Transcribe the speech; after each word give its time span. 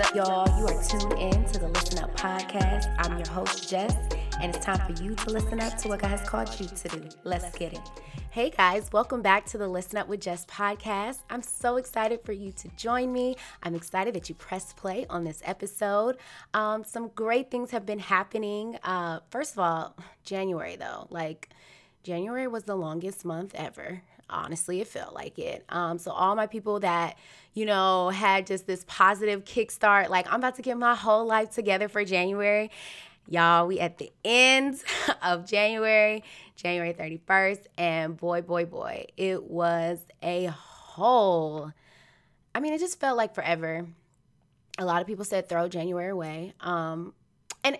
Up, 0.00 0.14
y'all? 0.14 0.58
You 0.60 0.66
are 0.66 0.82
tuned 0.84 1.12
in 1.14 1.44
to 1.46 1.58
the 1.58 1.66
Listen 1.66 1.98
Up 1.98 2.16
podcast. 2.16 2.94
I'm 2.98 3.18
your 3.18 3.28
host, 3.28 3.68
Jess, 3.68 3.96
and 4.40 4.54
it's 4.54 4.64
time 4.64 4.78
for 4.86 5.02
you 5.02 5.16
to 5.16 5.30
listen 5.30 5.58
up 5.58 5.76
to 5.78 5.88
what 5.88 5.98
God 5.98 6.10
has 6.12 6.28
called 6.28 6.48
you 6.60 6.68
to 6.68 6.88
do. 6.88 7.08
Let's 7.24 7.50
get 7.58 7.72
it. 7.72 7.80
Hey 8.30 8.50
guys, 8.50 8.90
welcome 8.92 9.22
back 9.22 9.44
to 9.46 9.58
the 9.58 9.66
Listen 9.66 9.98
Up 9.98 10.06
with 10.06 10.20
Jess 10.20 10.46
podcast. 10.46 11.18
I'm 11.30 11.42
so 11.42 11.78
excited 11.78 12.20
for 12.22 12.30
you 12.30 12.52
to 12.52 12.68
join 12.76 13.12
me. 13.12 13.36
I'm 13.64 13.74
excited 13.74 14.14
that 14.14 14.28
you 14.28 14.36
pressed 14.36 14.76
play 14.76 15.04
on 15.10 15.24
this 15.24 15.42
episode. 15.44 16.18
Um, 16.54 16.84
some 16.84 17.08
great 17.16 17.50
things 17.50 17.72
have 17.72 17.84
been 17.84 17.98
happening. 17.98 18.78
Uh, 18.84 19.18
first 19.30 19.54
of 19.54 19.58
all, 19.58 19.96
January 20.22 20.76
though, 20.76 21.08
like 21.10 21.48
January 22.04 22.46
was 22.46 22.64
the 22.64 22.76
longest 22.76 23.24
month 23.24 23.52
ever 23.56 24.02
honestly 24.30 24.80
it 24.80 24.88
felt 24.88 25.14
like 25.14 25.38
it. 25.38 25.64
Um, 25.68 25.98
so 25.98 26.10
all 26.10 26.34
my 26.34 26.46
people 26.46 26.80
that 26.80 27.16
you 27.54 27.66
know 27.66 28.10
had 28.10 28.46
just 28.46 28.66
this 28.66 28.84
positive 28.86 29.44
kickstart 29.44 30.08
like 30.10 30.30
i'm 30.30 30.40
about 30.40 30.54
to 30.56 30.62
get 30.62 30.76
my 30.76 30.94
whole 30.94 31.26
life 31.26 31.50
together 31.50 31.88
for 31.88 32.04
january. 32.04 32.70
Y'all 33.28 33.66
we 33.66 33.78
at 33.80 33.98
the 33.98 34.10
end 34.24 34.82
of 35.22 35.46
january 35.46 36.22
january 36.56 36.92
31st 36.94 37.60
and 37.76 38.16
boy 38.16 38.40
boy 38.42 38.64
boy 38.64 39.06
it 39.16 39.44
was 39.44 39.98
a 40.22 40.46
whole 40.46 41.72
i 42.54 42.60
mean 42.60 42.72
it 42.72 42.78
just 42.78 43.00
felt 43.00 43.16
like 43.16 43.34
forever. 43.34 43.86
A 44.80 44.84
lot 44.84 45.00
of 45.00 45.08
people 45.08 45.24
said 45.24 45.48
throw 45.48 45.68
january 45.68 46.10
away. 46.10 46.54
Um, 46.60 47.12
and 47.64 47.78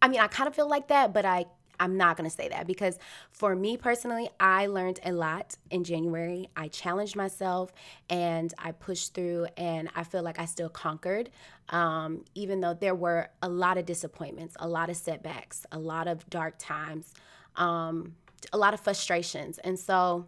i 0.00 0.08
mean 0.08 0.20
i 0.20 0.26
kind 0.26 0.48
of 0.48 0.54
feel 0.54 0.68
like 0.68 0.88
that 0.88 1.12
but 1.12 1.24
i 1.24 1.46
I'm 1.82 1.96
not 1.96 2.16
going 2.16 2.30
to 2.30 2.34
say 2.34 2.48
that 2.48 2.68
because 2.68 2.96
for 3.32 3.56
me 3.56 3.76
personally, 3.76 4.30
I 4.38 4.66
learned 4.66 5.00
a 5.04 5.10
lot 5.10 5.56
in 5.68 5.82
January. 5.82 6.48
I 6.56 6.68
challenged 6.68 7.16
myself 7.16 7.72
and 8.08 8.54
I 8.56 8.70
pushed 8.70 9.14
through, 9.14 9.48
and 9.56 9.90
I 9.96 10.04
feel 10.04 10.22
like 10.22 10.38
I 10.38 10.44
still 10.44 10.68
conquered, 10.68 11.28
um, 11.70 12.24
even 12.36 12.60
though 12.60 12.72
there 12.72 12.94
were 12.94 13.30
a 13.42 13.48
lot 13.48 13.78
of 13.78 13.84
disappointments, 13.84 14.54
a 14.60 14.68
lot 14.68 14.90
of 14.90 14.96
setbacks, 14.96 15.66
a 15.72 15.78
lot 15.78 16.06
of 16.06 16.30
dark 16.30 16.54
times, 16.56 17.12
um, 17.56 18.14
a 18.52 18.58
lot 18.58 18.74
of 18.74 18.80
frustrations. 18.80 19.58
And 19.58 19.76
so, 19.76 20.26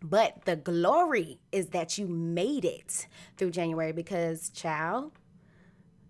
but 0.00 0.46
the 0.46 0.56
glory 0.56 1.38
is 1.52 1.68
that 1.68 1.98
you 1.98 2.06
made 2.08 2.64
it 2.64 3.06
through 3.36 3.50
January 3.50 3.92
because, 3.92 4.48
child, 4.48 5.12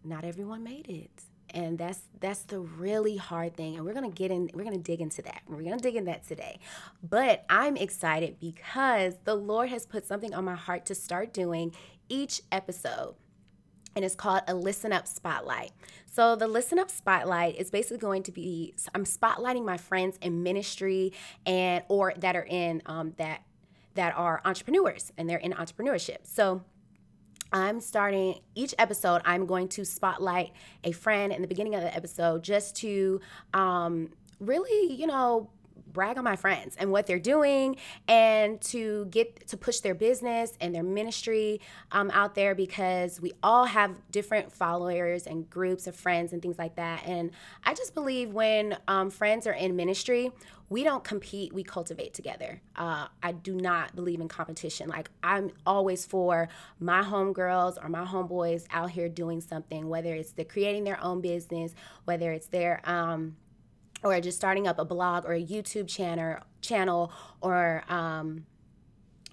not 0.04 0.24
everyone 0.24 0.62
made 0.62 0.88
it 0.88 1.31
and 1.52 1.78
that's 1.78 2.00
that's 2.20 2.42
the 2.42 2.60
really 2.60 3.16
hard 3.16 3.56
thing. 3.56 3.76
And 3.76 3.84
we're 3.84 3.94
gonna 3.94 4.10
get 4.10 4.30
in 4.30 4.50
we're 4.54 4.64
gonna 4.64 4.78
dig 4.78 5.00
into 5.00 5.22
that. 5.22 5.42
We're 5.48 5.62
gonna 5.62 5.78
dig 5.78 5.96
in 5.96 6.04
that 6.06 6.26
today. 6.26 6.58
But 7.02 7.44
i'm 7.48 7.76
excited 7.76 8.38
because 8.40 9.14
the 9.24 9.34
lord 9.34 9.68
has 9.68 9.86
put 9.86 10.06
something 10.06 10.34
on 10.34 10.44
my 10.44 10.54
heart 10.54 10.86
to 10.86 10.94
start 10.94 11.32
doing 11.32 11.74
each 12.08 12.42
episode. 12.50 13.14
And 13.94 14.04
it's 14.04 14.14
called 14.14 14.42
a 14.48 14.54
listen 14.54 14.90
up 14.90 15.06
spotlight. 15.06 15.72
So 16.06 16.34
the 16.34 16.48
listen 16.48 16.78
up 16.78 16.90
spotlight 16.90 17.56
is 17.56 17.70
basically 17.70 17.98
going 17.98 18.22
to 18.24 18.32
be 18.32 18.74
i'm 18.94 19.04
spotlighting 19.04 19.64
my 19.64 19.76
friends 19.76 20.18
in 20.22 20.42
ministry 20.42 21.12
and 21.46 21.84
or 21.88 22.14
that 22.18 22.36
are 22.36 22.46
in 22.48 22.82
um, 22.86 23.14
that 23.18 23.42
that 23.94 24.16
are 24.16 24.40
entrepreneurs 24.44 25.12
and 25.18 25.28
they're 25.28 25.38
in 25.38 25.52
entrepreneurship. 25.52 26.18
So 26.24 26.62
I'm 27.52 27.80
starting 27.80 28.40
each 28.54 28.74
episode, 28.78 29.22
I'm 29.24 29.46
going 29.46 29.68
to 29.68 29.84
spotlight 29.84 30.52
a 30.84 30.92
friend 30.92 31.32
in 31.32 31.42
the 31.42 31.48
beginning 31.48 31.74
of 31.74 31.82
the 31.82 31.94
episode 31.94 32.42
just 32.42 32.76
to 32.76 33.20
um, 33.52 34.10
really, 34.40 34.92
you 34.94 35.06
know, 35.06 35.50
brag 35.92 36.18
on 36.18 36.24
my 36.24 36.36
friends 36.36 36.76
and 36.78 36.90
what 36.90 37.06
they're 37.06 37.18
doing 37.18 37.76
and 38.08 38.60
to 38.60 39.06
get 39.06 39.46
to 39.48 39.56
push 39.56 39.80
their 39.80 39.94
business 39.94 40.52
and 40.60 40.74
their 40.74 40.82
ministry 40.82 41.60
um, 41.92 42.10
out 42.12 42.34
there 42.34 42.54
because 42.54 43.20
we 43.20 43.32
all 43.42 43.64
have 43.64 43.94
different 44.10 44.52
followers 44.52 45.26
and 45.26 45.48
groups 45.50 45.86
of 45.86 45.94
friends 45.94 46.32
and 46.32 46.42
things 46.42 46.58
like 46.58 46.76
that. 46.76 47.02
And 47.06 47.30
i 47.64 47.74
just 47.74 47.94
believe 47.94 48.32
when 48.32 48.76
um, 48.88 49.10
friends 49.10 49.46
are 49.46 49.52
in 49.52 49.76
ministry 49.76 50.32
we 50.68 50.84
don't 50.84 51.04
compete 51.04 51.52
we 51.52 51.62
cultivate 51.62 52.14
together. 52.14 52.60
Uh, 52.76 53.06
i 53.22 53.32
do 53.32 53.54
not 53.54 53.94
believe 53.94 54.20
in 54.20 54.28
competition. 54.28 54.88
Like 54.88 55.10
i'm 55.22 55.50
always 55.66 56.04
for 56.06 56.48
my 56.80 57.02
homegirls 57.02 57.82
or 57.82 57.88
my 57.88 58.04
homeboys 58.04 58.66
out 58.70 58.90
here 58.90 59.08
doing 59.08 59.40
something 59.40 59.88
whether 59.88 60.14
it's 60.14 60.30
they're 60.30 60.44
creating 60.44 60.84
their 60.84 61.02
own 61.02 61.20
business 61.20 61.74
whether 62.04 62.32
it's 62.32 62.46
their 62.46 62.80
um, 62.88 63.36
or 64.02 64.20
just 64.20 64.36
starting 64.36 64.66
up 64.66 64.78
a 64.78 64.84
blog 64.84 65.24
or 65.24 65.32
a 65.32 65.42
YouTube 65.42 65.88
channel, 65.88 66.38
channel 66.60 67.12
or 67.40 67.84
um, 67.88 68.46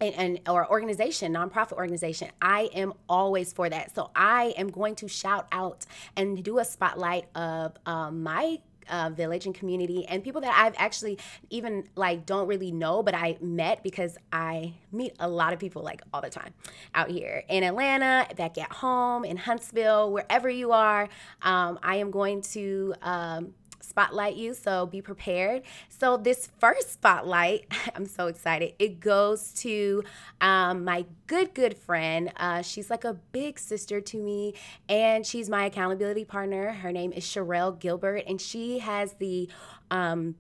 and, 0.02 0.16
and, 0.16 0.40
or 0.48 0.70
organization, 0.70 1.34
nonprofit 1.34 1.74
organization, 1.74 2.30
I 2.42 2.70
am 2.74 2.94
always 3.08 3.52
for 3.52 3.70
that. 3.70 3.94
So 3.94 4.12
I 4.16 4.54
am 4.58 4.70
going 4.70 4.96
to 4.96 5.08
shout 5.08 5.48
out 5.52 5.86
and 6.16 6.42
do 6.44 6.60
a 6.60 6.66
spotlight 6.66 7.26
of 7.36 7.76
um, 7.86 8.24
my 8.24 8.60
uh, 8.90 9.10
village 9.10 9.46
and 9.46 9.54
community 9.54 10.06
and 10.08 10.24
people 10.24 10.42
that 10.42 10.54
I've 10.56 10.74
actually 10.78 11.20
even 11.50 11.88
like 11.96 12.26
don't 12.26 12.48
really 12.48 12.72
know, 12.72 13.04
but 13.04 13.14
I 13.14 13.38
met 13.42 13.84
because 13.84 14.18
I 14.32 14.74
meet 14.92 15.16
a 15.20 15.30
lot 15.30 15.54
of 15.54 15.60
people 15.60 15.84
like 15.84 16.02
all 16.14 16.22
the 16.22 16.30
time 16.30 16.54
out 16.96 17.10
here 17.10 17.44
in 17.50 17.64
Atlanta, 17.64 18.28
back 18.36 18.58
at 18.58 18.72
home, 18.72 19.26
in 19.26 19.38
Huntsville, 19.38 20.12
wherever 20.12 20.50
you 20.50 20.72
are. 20.72 21.08
Um, 21.42 21.80
I 21.84 21.98
am 21.98 22.10
going 22.12 22.42
to 22.42 22.96
um, 23.02 23.54
spotlight 23.82 24.36
you, 24.36 24.54
so 24.54 24.86
be 24.86 25.02
prepared. 25.02 25.64
So, 25.90 26.18
this 26.18 26.50
first 26.60 26.94
spotlight, 26.94 27.66
I'm 27.96 28.06
so 28.06 28.28
excited. 28.28 28.74
It 28.80 29.00
goes 29.00 29.54
to 29.56 30.04
um, 30.42 30.84
my 30.84 31.06
good, 31.28 31.54
good 31.54 31.78
friend. 31.78 32.32
Uh, 32.38 32.62
she's 32.62 32.90
like 32.90 33.04
a 33.04 33.14
big 33.14 33.60
sister 33.60 34.02
to 34.02 34.18
me, 34.18 34.54
and 34.88 35.26
she's 35.26 35.50
my 35.50 35.66
accountability 35.66 36.26
partner. 36.26 36.74
Her 36.74 36.92
name 36.92 37.12
is 37.12 37.24
Sherelle 37.24 37.78
Gilbert, 37.78 38.24
and 38.28 38.40
she 38.40 38.80
has 38.80 39.14
the 39.14 39.50
um, 39.92 40.36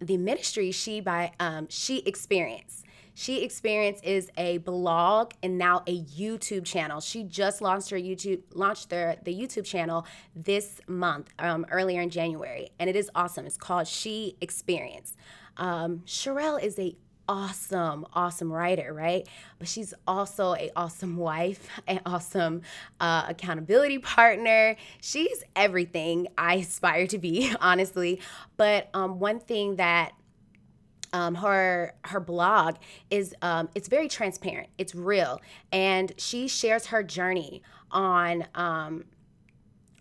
the 0.00 0.16
ministry 0.16 0.70
she 0.70 1.00
by 1.00 1.32
um, 1.40 1.66
she 1.70 2.00
experienced 2.00 2.83
she 3.14 3.42
Experience 3.42 4.00
is 4.02 4.30
a 4.36 4.58
blog 4.58 5.32
and 5.42 5.56
now 5.56 5.82
a 5.86 6.02
YouTube 6.02 6.64
channel. 6.64 7.00
She 7.00 7.22
just 7.22 7.62
launched 7.62 7.90
her 7.90 7.96
YouTube 7.96 8.42
launched 8.52 8.90
their 8.90 9.16
the 9.22 9.32
YouTube 9.32 9.64
channel 9.64 10.06
this 10.34 10.80
month, 10.88 11.32
um, 11.38 11.64
earlier 11.70 12.00
in 12.00 12.10
January, 12.10 12.70
and 12.78 12.90
it 12.90 12.96
is 12.96 13.10
awesome. 13.14 13.46
It's 13.46 13.56
called 13.56 13.86
She 13.86 14.36
Experience. 14.40 15.16
Um, 15.56 16.02
Sherelle 16.06 16.62
is 16.62 16.78
a 16.78 16.96
awesome, 17.28 18.04
awesome 18.12 18.52
writer, 18.52 18.92
right? 18.92 19.26
But 19.58 19.68
she's 19.68 19.94
also 20.06 20.54
a 20.54 20.70
awesome 20.76 21.16
wife, 21.16 21.68
an 21.86 22.00
awesome 22.04 22.62
uh, 23.00 23.26
accountability 23.28 23.98
partner. 23.98 24.76
She's 25.00 25.42
everything 25.54 26.28
I 26.36 26.56
aspire 26.56 27.06
to 27.08 27.18
be, 27.18 27.54
honestly. 27.60 28.20
But 28.56 28.88
um, 28.94 29.18
one 29.18 29.40
thing 29.40 29.76
that 29.76 30.12
um, 31.14 31.36
her 31.36 31.94
her 32.04 32.20
blog 32.20 32.76
is 33.08 33.34
um, 33.40 33.70
it's 33.74 33.88
very 33.88 34.08
transparent. 34.08 34.68
It's 34.76 34.94
real. 34.94 35.40
And 35.72 36.12
she 36.18 36.48
shares 36.48 36.86
her 36.86 37.02
journey 37.02 37.62
on 37.90 38.44
um, 38.54 39.04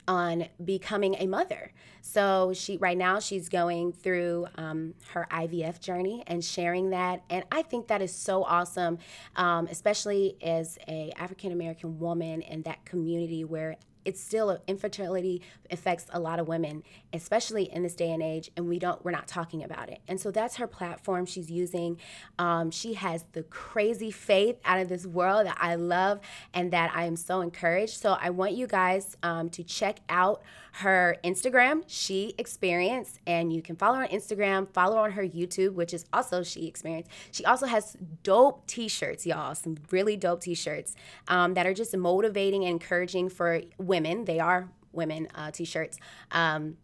on 0.08 0.48
becoming 0.66 1.16
a 1.20 1.28
mother. 1.28 1.72
So 2.02 2.52
she 2.54 2.78
right 2.78 2.98
now 2.98 3.20
she's 3.20 3.48
going 3.48 3.94
through 3.94 4.48
um, 4.56 4.96
her 5.14 5.26
ivf 5.32 5.80
journey 5.80 6.24
and 6.28 6.44
sharing 6.44 6.90
that. 6.90 7.24
And 7.30 7.46
i 7.52 7.62
think 7.62 7.88
that 7.88 8.02
is 8.02 8.14
so 8.14 8.44
awesome 8.44 8.98
um, 9.38 9.68
especially 9.68 10.36
as 10.42 10.78
a 10.90 11.14
african 11.16 11.54
american 11.54 12.00
woman 12.00 12.42
in 12.42 12.64
that 12.64 12.84
community 12.84 13.46
where 13.46 13.78
it's 14.06 14.22
still 14.22 14.62
infertility 14.68 15.42
affects 15.72 16.06
a 16.12 16.20
lot 16.20 16.40
of 16.40 16.48
women 16.48 16.84
especially 17.14 17.72
in 17.72 17.84
this 17.84 17.96
day 17.96 18.12
and 18.12 18.24
age 18.24 18.52
and 18.58 18.68
we 18.68 18.80
don't 18.80 19.04
we're 19.04 19.12
not 19.12 19.28
talking 19.28 19.64
about 19.64 19.90
it. 19.90 20.00
And 20.08 20.20
so 20.20 20.32
that's 20.32 20.56
her 20.58 20.68
platform 20.68 21.26
she's 21.26 21.50
using. 21.50 22.00
Um, 22.40 22.72
she 22.72 22.94
has 22.94 23.26
the 23.34 23.44
crazy 23.44 24.12
faith 24.12 24.58
out 24.66 24.80
of 24.80 24.90
this 24.90 25.06
world 25.06 25.46
that 25.46 25.58
i 25.60 25.76
love 25.76 26.20
and 26.54 26.72
that 26.72 26.92
i 26.96 27.06
am 27.06 27.16
so 27.16 27.42
encouraged. 27.42 27.94
So 27.94 28.18
i 28.20 28.30
want 28.30 28.54
you 28.54 28.68
guys 28.68 29.18
um, 29.24 29.50
to 29.52 29.64
check 29.64 30.00
out 30.10 30.42
her 30.78 31.18
instagram 31.24 31.84
she 31.86 32.34
experience 32.38 33.20
and 33.28 33.54
you 33.54 33.62
can 33.62 33.76
follow 33.76 33.98
her 33.98 34.04
on 34.04 34.10
instagram 34.10 34.68
follow 34.74 34.98
on 34.98 35.12
her 35.12 35.24
youtube 35.24 35.74
which 35.74 35.94
is 35.94 36.06
also 36.12 36.42
she 36.42 36.66
experience 36.68 37.08
she 37.32 37.46
also 37.46 37.68
has 37.68 37.96
dope 38.24 38.66
t-shirts 38.66 39.26
y'all 39.26 39.54
some 39.54 39.78
really 39.92 40.18
dope 40.18 40.42
t-shirts 40.42 40.96
um, 41.28 41.54
that 41.54 41.68
are 41.68 41.74
just 41.74 41.96
motivating 41.96 42.64
and 42.64 42.72
encouraging 42.72 43.30
for 43.30 43.62
women 43.78 44.26
they 44.26 44.40
are 44.40 44.68
women 44.94 45.28
uh, 45.36 45.52
t-shirts 45.52 46.00
um, 46.32 46.76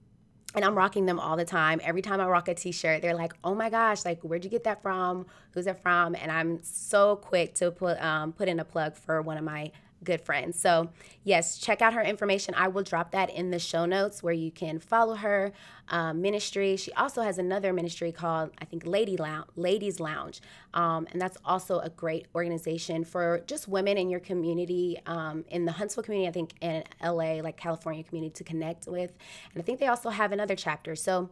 and 0.55 0.65
I'm 0.65 0.75
rocking 0.75 1.05
them 1.05 1.19
all 1.19 1.37
the 1.37 1.45
time. 1.45 1.79
Every 1.83 2.01
time 2.01 2.19
I 2.19 2.27
rock 2.27 2.47
a 2.47 2.55
t-shirt, 2.55 3.01
they're 3.01 3.15
like, 3.15 3.33
"Oh 3.43 3.53
my 3.53 3.69
gosh, 3.69 4.03
like 4.03 4.21
where'd 4.21 4.43
you 4.43 4.49
get 4.49 4.63
that 4.63 4.81
from? 4.81 5.27
Who's 5.51 5.67
it 5.67 5.81
from?" 5.81 6.15
And 6.15 6.31
I'm 6.31 6.61
so 6.63 7.15
quick 7.15 7.55
to 7.55 7.71
put 7.71 8.01
um, 8.01 8.33
put 8.33 8.47
in 8.47 8.59
a 8.59 8.65
plug 8.65 8.95
for 8.95 9.21
one 9.21 9.37
of 9.37 9.43
my 9.43 9.71
good 10.03 10.21
friend. 10.21 10.55
So, 10.55 10.89
yes, 11.23 11.57
check 11.57 11.81
out 11.81 11.93
her 11.93 12.01
information. 12.01 12.53
I 12.55 12.67
will 12.67 12.83
drop 12.83 13.11
that 13.11 13.29
in 13.29 13.51
the 13.51 13.59
show 13.59 13.85
notes 13.85 14.23
where 14.23 14.33
you 14.33 14.51
can 14.51 14.79
follow 14.79 15.15
her 15.15 15.51
um, 15.89 16.21
ministry. 16.21 16.77
She 16.77 16.91
also 16.93 17.21
has 17.21 17.37
another 17.37 17.73
ministry 17.73 18.11
called, 18.11 18.51
I 18.59 18.65
think, 18.65 18.85
Lady 18.85 19.17
Lounge, 19.17 19.47
Ladies 19.55 19.99
Lounge. 19.99 20.41
Um, 20.73 21.07
and 21.11 21.21
that's 21.21 21.37
also 21.43 21.79
a 21.79 21.89
great 21.89 22.27
organization 22.35 23.03
for 23.03 23.41
just 23.47 23.67
women 23.67 23.97
in 23.97 24.09
your 24.09 24.19
community, 24.19 24.99
um, 25.05 25.45
in 25.49 25.65
the 25.65 25.73
Huntsville 25.73 26.03
community, 26.03 26.29
I 26.29 26.31
think, 26.31 26.53
in 26.61 26.83
LA, 27.03 27.41
like 27.41 27.57
California 27.57 28.03
community 28.03 28.33
to 28.35 28.43
connect 28.43 28.87
with. 28.87 29.11
And 29.53 29.61
I 29.61 29.65
think 29.65 29.79
they 29.79 29.87
also 29.87 30.09
have 30.09 30.31
another 30.31 30.55
chapter. 30.55 30.95
So, 30.95 31.29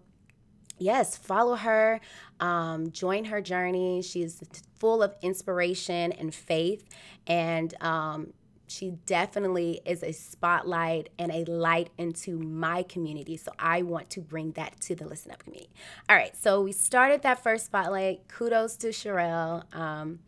yes, 0.77 1.17
follow 1.17 1.55
her, 1.55 1.99
um, 2.39 2.91
join 2.91 3.25
her 3.25 3.41
journey. 3.41 4.01
She's 4.01 4.41
full 4.75 5.03
of 5.03 5.15
inspiration 5.21 6.11
and 6.13 6.33
faith. 6.33 6.87
And 7.25 7.73
um, 7.81 8.33
she 8.67 8.91
definitely 9.05 9.81
is 9.85 10.03
a 10.03 10.11
spotlight 10.11 11.09
and 11.17 11.31
a 11.31 11.45
light 11.45 11.89
into 11.97 12.37
my 12.37 12.83
community. 12.83 13.37
So 13.37 13.51
I 13.57 13.81
want 13.81 14.09
to 14.11 14.21
bring 14.21 14.51
that 14.51 14.79
to 14.81 14.95
the 14.95 15.07
Listen 15.07 15.31
Up 15.31 15.43
community. 15.43 15.71
All 16.09 16.15
right, 16.15 16.35
so 16.35 16.61
we 16.61 16.73
started 16.73 17.21
that 17.23 17.41
first 17.41 17.65
spotlight. 17.65 18.27
Kudos 18.27 18.75
to 18.77 18.87
Sherelle. 18.87 19.73
Um, 19.75 20.19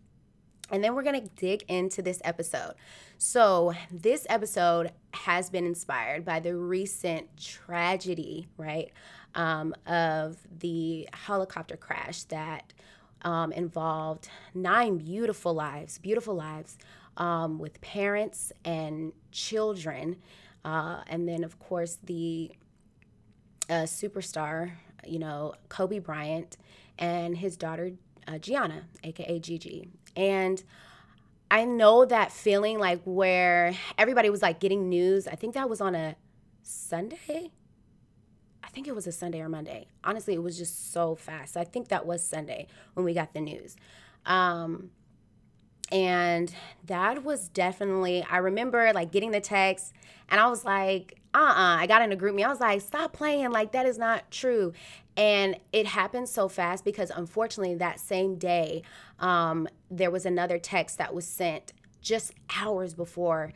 and 0.71 0.83
then 0.83 0.95
we're 0.95 1.03
going 1.03 1.21
to 1.21 1.29
dig 1.35 1.63
into 1.67 2.01
this 2.01 2.21
episode. 2.23 2.75
So, 3.17 3.73
this 3.91 4.25
episode 4.29 4.91
has 5.11 5.49
been 5.49 5.65
inspired 5.65 6.23
by 6.23 6.39
the 6.39 6.55
recent 6.55 7.35
tragedy, 7.37 8.47
right, 8.55 8.91
um, 9.35 9.73
of 9.85 10.37
the 10.59 11.07
helicopter 11.13 11.77
crash 11.77 12.23
that 12.23 12.73
um, 13.21 13.51
involved 13.51 14.29
nine 14.53 14.97
beautiful 14.97 15.53
lives, 15.53 15.97
beautiful 15.97 16.35
lives 16.35 16.77
um, 17.17 17.59
with 17.59 17.79
parents 17.81 18.51
and 18.65 19.13
children. 19.31 20.17
Uh, 20.63 21.01
and 21.07 21.27
then, 21.27 21.43
of 21.43 21.59
course, 21.59 21.97
the 22.03 22.51
uh, 23.69 23.83
superstar, 23.83 24.71
you 25.05 25.19
know, 25.19 25.53
Kobe 25.69 25.99
Bryant 25.99 26.57
and 26.97 27.37
his 27.37 27.55
daughter, 27.55 27.91
uh, 28.27 28.37
Gianna, 28.37 28.83
aka 29.03 29.39
Gigi. 29.39 29.89
And 30.15 30.61
I 31.51 31.65
know 31.65 32.05
that 32.05 32.31
feeling 32.31 32.79
like 32.79 33.01
where 33.05 33.73
everybody 33.97 34.29
was 34.29 34.41
like 34.41 34.59
getting 34.59 34.89
news. 34.89 35.27
I 35.27 35.35
think 35.35 35.53
that 35.55 35.69
was 35.69 35.81
on 35.81 35.95
a 35.95 36.15
Sunday. 36.61 37.51
I 38.69 38.71
think 38.71 38.87
it 38.87 38.93
was 38.93 39.07
a 39.07 39.11
Sunday 39.11 39.41
or 39.41 39.49
Monday. 39.49 39.87
Honestly, 40.03 40.35
it 40.35 40.43
was 40.43 40.55
just 40.55 40.93
so 40.93 41.15
fast. 41.15 41.57
I 41.57 41.63
think 41.63 41.87
that 41.87 42.05
was 42.05 42.23
Sunday 42.23 42.67
when 42.93 43.03
we 43.03 43.15
got 43.15 43.33
the 43.33 43.41
news. 43.41 43.75
Um, 44.27 44.91
and 45.91 46.53
that 46.85 47.23
was 47.23 47.49
definitely, 47.49 48.23
I 48.29 48.37
remember 48.37 48.91
like 48.93 49.11
getting 49.11 49.31
the 49.31 49.41
text 49.41 49.91
and 50.29 50.39
I 50.39 50.47
was 50.47 50.65
like, 50.65 51.19
uh 51.33 51.39
uh-uh. 51.39 51.49
uh 51.49 51.77
I 51.77 51.87
got 51.87 52.03
in 52.03 52.11
a 52.11 52.15
GroupMe. 52.15 52.45
I 52.45 52.47
was 52.47 52.59
like, 52.59 52.81
stop 52.81 53.11
playing. 53.11 53.49
Like, 53.49 53.71
that 53.71 53.87
is 53.87 53.97
not 53.97 54.29
true. 54.29 54.73
And 55.17 55.57
it 55.73 55.87
happened 55.87 56.29
so 56.29 56.47
fast 56.47 56.85
because 56.85 57.09
unfortunately, 57.09 57.73
that 57.75 57.99
same 57.99 58.35
day, 58.35 58.83
um, 59.19 59.67
there 59.89 60.11
was 60.11 60.27
another 60.27 60.59
text 60.59 60.99
that 60.99 61.15
was 61.15 61.25
sent 61.25 61.73
just 62.01 62.33
hours 62.55 62.93
before 62.93 63.51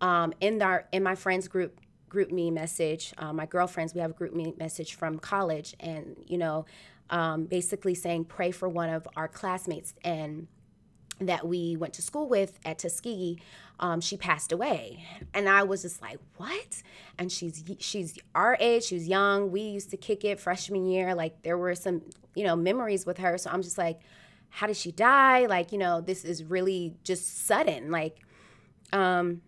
um, 0.00 0.34
in 0.40 0.60
our 0.60 0.86
in 0.92 1.04
my 1.04 1.14
friends 1.14 1.46
group 1.46 1.80
GroupMe 2.10 2.52
message 2.52 3.12
uh, 3.18 3.32
my 3.32 3.46
girlfriends 3.46 3.94
we 3.94 4.00
have 4.00 4.10
a 4.10 4.14
GroupMe 4.14 4.56
message 4.58 4.94
from 4.94 5.18
college 5.18 5.74
and 5.80 6.16
you 6.26 6.38
know 6.38 6.64
um, 7.10 7.44
basically 7.44 7.94
saying 7.94 8.24
pray 8.24 8.50
for 8.50 8.68
one 8.68 8.90
of 8.90 9.06
our 9.16 9.28
classmates 9.28 9.94
and 10.04 10.48
that 11.20 11.46
we 11.46 11.76
went 11.76 11.94
to 11.94 12.02
school 12.02 12.28
with 12.28 12.58
at 12.64 12.78
Tuskegee, 12.78 13.40
um, 13.80 14.00
she 14.00 14.16
passed 14.16 14.52
away, 14.52 15.04
and 15.34 15.48
I 15.48 15.62
was 15.62 15.82
just 15.82 16.02
like, 16.02 16.18
"What?" 16.36 16.82
And 17.18 17.30
she's 17.30 17.64
she's 17.78 18.18
our 18.34 18.56
age. 18.60 18.84
She 18.84 18.94
was 18.96 19.08
young. 19.08 19.50
We 19.50 19.62
used 19.62 19.90
to 19.90 19.96
kick 19.96 20.24
it 20.24 20.40
freshman 20.40 20.86
year. 20.86 21.14
Like 21.14 21.42
there 21.42 21.58
were 21.58 21.74
some 21.74 22.02
you 22.34 22.44
know 22.44 22.56
memories 22.56 23.06
with 23.06 23.18
her. 23.18 23.38
So 23.38 23.50
I'm 23.50 23.62
just 23.62 23.78
like, 23.78 24.00
"How 24.50 24.66
did 24.66 24.76
she 24.76 24.92
die?" 24.92 25.46
Like 25.46 25.72
you 25.72 25.78
know, 25.78 26.00
this 26.00 26.24
is 26.24 26.44
really 26.44 26.94
just 27.02 27.46
sudden. 27.46 27.90
Like, 27.90 28.18
um, 28.92 29.42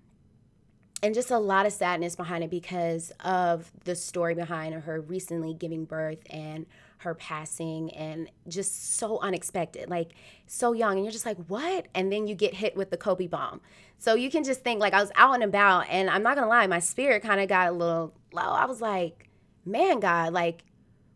and 1.02 1.14
just 1.14 1.30
a 1.30 1.38
lot 1.38 1.66
of 1.66 1.72
sadness 1.72 2.16
behind 2.16 2.42
it 2.42 2.50
because 2.50 3.12
of 3.20 3.70
the 3.84 3.94
story 3.94 4.34
behind 4.34 4.74
her 4.74 5.00
recently 5.00 5.54
giving 5.54 5.84
birth 5.84 6.22
and 6.30 6.66
her 6.98 7.14
passing 7.14 7.90
and 7.92 8.28
just 8.48 8.96
so 8.96 9.20
unexpected, 9.20 9.88
like 9.88 10.10
so 10.46 10.72
young. 10.72 10.94
And 10.94 11.04
you're 11.04 11.12
just 11.12 11.26
like, 11.26 11.38
what? 11.46 11.86
And 11.94 12.12
then 12.12 12.26
you 12.26 12.34
get 12.34 12.54
hit 12.54 12.76
with 12.76 12.90
the 12.90 12.96
Kobe 12.96 13.28
bomb. 13.28 13.60
So 13.98 14.14
you 14.14 14.30
can 14.30 14.42
just 14.42 14.64
think, 14.64 14.80
like, 14.80 14.94
I 14.94 15.00
was 15.00 15.12
out 15.14 15.34
and 15.34 15.44
about, 15.44 15.86
and 15.88 16.10
I'm 16.10 16.22
not 16.22 16.36
gonna 16.36 16.48
lie, 16.48 16.66
my 16.66 16.80
spirit 16.80 17.22
kind 17.22 17.40
of 17.40 17.48
got 17.48 17.68
a 17.68 17.72
little 17.72 18.14
low. 18.32 18.42
I 18.42 18.64
was 18.66 18.80
like, 18.80 19.28
man, 19.64 20.00
God, 20.00 20.32
like, 20.32 20.64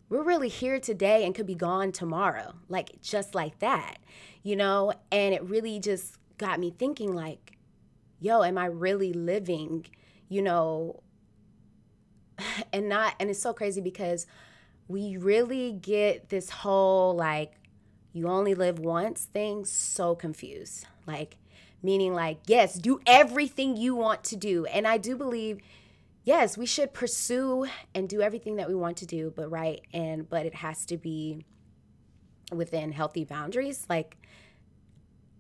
we're 0.09 0.23
really 0.23 0.49
here 0.49 0.79
today 0.79 1.25
and 1.25 1.35
could 1.35 1.47
be 1.47 1.55
gone 1.55 1.91
tomorrow, 1.91 2.55
like, 2.69 3.01
just 3.01 3.35
like 3.35 3.59
that, 3.61 3.99
you 4.43 4.55
know? 4.55 4.93
And 5.11 5.35
it 5.35 5.43
really 5.43 5.81
just 5.81 6.19
got 6.39 6.61
me 6.61 6.73
thinking, 6.77 7.15
like, 7.15 7.57
yo, 8.23 8.43
am 8.43 8.59
I 8.59 8.67
really 8.67 9.13
living, 9.13 9.87
you 10.29 10.43
know? 10.43 11.03
And 12.73 12.89
not, 12.89 13.15
and 13.21 13.29
it's 13.29 13.41
so 13.41 13.53
crazy 13.53 13.81
because 13.81 14.27
we 14.89 15.17
really 15.17 15.73
get 15.73 16.31
this 16.31 16.51
whole 16.51 17.15
like 17.15 17.53
you 18.13 18.29
only 18.29 18.55
live 18.55 18.79
once 18.79 19.25
thing 19.25 19.65
so 19.65 20.15
confused. 20.15 20.87
Like, 21.07 21.37
meaning, 21.83 22.15
like, 22.15 22.39
yes, 22.47 22.75
do 22.75 23.01
everything 23.07 23.77
you 23.77 23.95
want 23.95 24.23
to 24.25 24.37
do. 24.37 24.67
And 24.67 24.87
I 24.87 24.99
do 24.99 25.17
believe, 25.17 25.59
yes, 26.25 26.59
we 26.59 26.67
should 26.67 26.93
pursue 26.93 27.67
and 27.95 28.09
do 28.09 28.21
everything 28.21 28.57
that 28.57 28.69
we 28.69 28.75
want 28.75 28.99
to 28.99 29.07
do, 29.07 29.33
but 29.35 29.51
right. 29.51 29.81
And, 29.93 30.29
but 30.29 30.47
it 30.47 30.57
has 30.57 30.85
to 30.87 30.97
be 30.99 31.45
within 32.53 32.93
healthy 32.93 33.25
boundaries. 33.25 33.87
Like, 33.89 34.17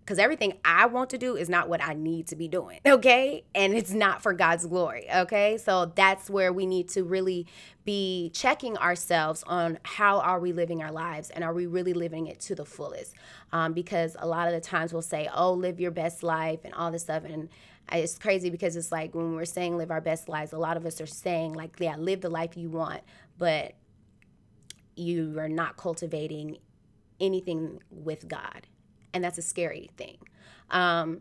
because 0.04 0.18
everything 0.18 0.54
I 0.64 0.86
want 0.86 1.10
to 1.10 1.18
do 1.18 1.36
is 1.36 1.48
not 1.48 1.68
what 1.68 1.80
I 1.80 1.94
need 1.94 2.26
to 2.28 2.36
be 2.36 2.48
doing, 2.48 2.80
okay? 2.86 3.44
And 3.54 3.74
it's 3.74 3.92
not 3.92 4.22
for 4.22 4.32
God's 4.32 4.66
glory, 4.66 5.06
okay? 5.14 5.58
So 5.58 5.92
that's 5.94 6.28
where 6.28 6.52
we 6.52 6.66
need 6.66 6.88
to 6.90 7.04
really 7.04 7.46
be 7.84 8.30
checking 8.34 8.76
ourselves 8.78 9.44
on 9.46 9.78
how 9.84 10.18
are 10.20 10.40
we 10.40 10.52
living 10.52 10.82
our 10.82 10.92
lives 10.92 11.30
and 11.30 11.44
are 11.44 11.54
we 11.54 11.66
really 11.66 11.92
living 11.92 12.26
it 12.26 12.40
to 12.40 12.54
the 12.54 12.64
fullest? 12.64 13.14
Um, 13.52 13.72
because 13.72 14.16
a 14.18 14.26
lot 14.26 14.48
of 14.48 14.54
the 14.54 14.60
times 14.60 14.92
we'll 14.92 15.02
say, 15.02 15.28
oh, 15.34 15.52
live 15.52 15.80
your 15.80 15.90
best 15.90 16.22
life 16.22 16.60
and 16.64 16.74
all 16.74 16.90
this 16.90 17.02
stuff. 17.02 17.22
And 17.24 17.48
it's 17.92 18.18
crazy 18.18 18.50
because 18.50 18.76
it's 18.76 18.90
like 18.90 19.14
when 19.14 19.34
we're 19.34 19.44
saying 19.44 19.76
live 19.76 19.90
our 19.90 20.00
best 20.00 20.28
lives, 20.28 20.52
a 20.52 20.58
lot 20.58 20.76
of 20.76 20.84
us 20.84 21.00
are 21.00 21.06
saying, 21.06 21.54
like, 21.54 21.78
yeah, 21.78 21.96
live 21.96 22.20
the 22.20 22.30
life 22.30 22.56
you 22.56 22.70
want, 22.70 23.02
but 23.38 23.74
you 24.96 25.38
are 25.38 25.48
not 25.48 25.76
cultivating 25.76 26.58
anything 27.20 27.80
with 27.90 28.26
God 28.28 28.66
and 29.14 29.22
that's 29.22 29.38
a 29.38 29.42
scary 29.42 29.90
thing. 29.96 30.18
Um, 30.70 31.20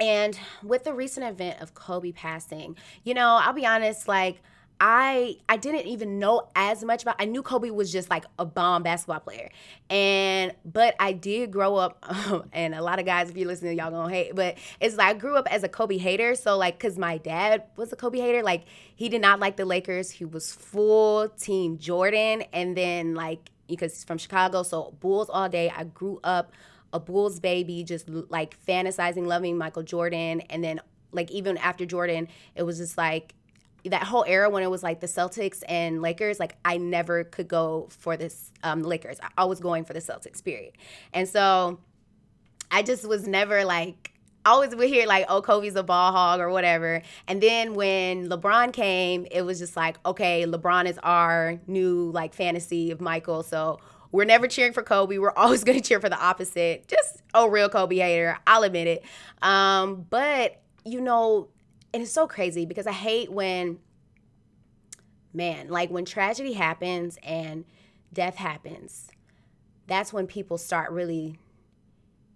and 0.00 0.38
with 0.62 0.84
the 0.84 0.92
recent 0.92 1.26
event 1.26 1.60
of 1.60 1.74
Kobe 1.74 2.12
passing, 2.12 2.76
you 3.04 3.14
know, 3.14 3.40
I'll 3.42 3.52
be 3.52 3.66
honest, 3.66 4.06
like 4.06 4.40
I 4.80 5.38
I 5.48 5.56
didn't 5.56 5.86
even 5.86 6.20
know 6.20 6.48
as 6.54 6.84
much 6.84 7.02
about 7.02 7.16
I 7.18 7.24
knew 7.24 7.42
Kobe 7.42 7.70
was 7.70 7.90
just 7.90 8.10
like 8.10 8.24
a 8.38 8.44
bomb 8.44 8.84
basketball 8.84 9.20
player. 9.20 9.50
And 9.90 10.54
but 10.64 10.94
I 11.00 11.12
did 11.12 11.50
grow 11.50 11.76
up 11.76 12.04
and 12.52 12.74
a 12.74 12.82
lot 12.82 13.00
of 13.00 13.06
guys 13.06 13.28
if 13.28 13.36
you 13.36 13.46
listen 13.46 13.68
to 13.68 13.74
y'all 13.74 13.90
gonna 13.90 14.12
hate, 14.12 14.36
but 14.36 14.56
it's 14.80 14.96
like 14.96 15.16
I 15.16 15.18
grew 15.18 15.36
up 15.36 15.52
as 15.52 15.64
a 15.64 15.68
Kobe 15.68 15.98
hater. 15.98 16.36
So 16.36 16.56
like 16.56 16.78
cause 16.78 16.96
my 16.96 17.18
dad 17.18 17.64
was 17.76 17.92
a 17.92 17.96
Kobe 17.96 18.20
hater, 18.20 18.42
like 18.42 18.64
he 18.94 19.08
did 19.08 19.20
not 19.20 19.40
like 19.40 19.56
the 19.56 19.64
Lakers. 19.64 20.10
He 20.10 20.24
was 20.24 20.52
full 20.52 21.28
team 21.28 21.78
Jordan 21.78 22.44
and 22.52 22.76
then 22.76 23.14
like 23.14 23.50
because 23.68 23.94
he's 23.94 24.04
from 24.04 24.18
Chicago. 24.18 24.62
So 24.62 24.94
Bulls 25.00 25.28
all 25.30 25.48
day. 25.48 25.70
I 25.74 25.84
grew 25.84 26.20
up 26.24 26.52
a 26.92 27.00
Bulls 27.00 27.38
baby, 27.40 27.84
just 27.84 28.08
like 28.08 28.56
fantasizing, 28.64 29.26
loving 29.26 29.58
Michael 29.58 29.82
Jordan. 29.82 30.40
And 30.48 30.64
then, 30.64 30.80
like, 31.12 31.30
even 31.30 31.58
after 31.58 31.84
Jordan, 31.84 32.28
it 32.54 32.62
was 32.62 32.78
just 32.78 32.96
like 32.96 33.34
that 33.84 34.02
whole 34.02 34.24
era 34.26 34.50
when 34.50 34.62
it 34.62 34.70
was 34.70 34.82
like 34.82 35.00
the 35.00 35.06
Celtics 35.06 35.62
and 35.68 36.02
Lakers, 36.02 36.40
like 36.40 36.56
I 36.64 36.78
never 36.78 37.24
could 37.24 37.48
go 37.48 37.88
for 37.90 38.16
this 38.16 38.50
um, 38.62 38.82
Lakers. 38.82 39.18
I 39.36 39.44
was 39.44 39.60
going 39.60 39.84
for 39.84 39.92
the 39.92 40.00
Celtics, 40.00 40.42
period. 40.42 40.72
And 41.12 41.28
so 41.28 41.78
I 42.70 42.82
just 42.82 43.06
was 43.06 43.26
never 43.26 43.64
like 43.64 44.12
always 44.48 44.74
would 44.74 44.88
hear 44.88 45.06
like, 45.06 45.26
oh, 45.28 45.42
Kobe's 45.42 45.76
a 45.76 45.82
ball 45.82 46.12
hog 46.12 46.40
or 46.40 46.50
whatever. 46.50 47.02
And 47.26 47.42
then 47.42 47.74
when 47.74 48.28
LeBron 48.28 48.72
came, 48.72 49.26
it 49.30 49.42
was 49.42 49.58
just 49.58 49.76
like, 49.76 49.98
okay, 50.04 50.44
LeBron 50.44 50.86
is 50.86 50.98
our 51.02 51.58
new 51.66 52.10
like 52.10 52.34
fantasy 52.34 52.90
of 52.90 53.00
Michael. 53.00 53.42
So 53.42 53.78
we're 54.10 54.24
never 54.24 54.48
cheering 54.48 54.72
for 54.72 54.82
Kobe. 54.82 55.18
We're 55.18 55.32
always 55.36 55.64
going 55.64 55.80
to 55.80 55.84
cheer 55.86 56.00
for 56.00 56.08
the 56.08 56.18
opposite. 56.18 56.88
Just 56.88 57.22
a 57.34 57.48
real 57.48 57.68
Kobe 57.68 57.96
hater. 57.96 58.38
I'll 58.46 58.62
admit 58.62 58.86
it. 58.86 59.04
Um, 59.42 60.06
but 60.08 60.60
you 60.84 61.00
know, 61.00 61.48
and 61.92 62.02
it's 62.02 62.12
so 62.12 62.26
crazy 62.26 62.64
because 62.64 62.86
I 62.86 62.92
hate 62.92 63.30
when, 63.30 63.78
man, 65.32 65.68
like 65.68 65.90
when 65.90 66.04
tragedy 66.04 66.54
happens 66.54 67.18
and 67.22 67.64
death 68.12 68.36
happens. 68.36 69.10
That's 69.86 70.12
when 70.12 70.26
people 70.26 70.58
start 70.58 70.90
really 70.90 71.38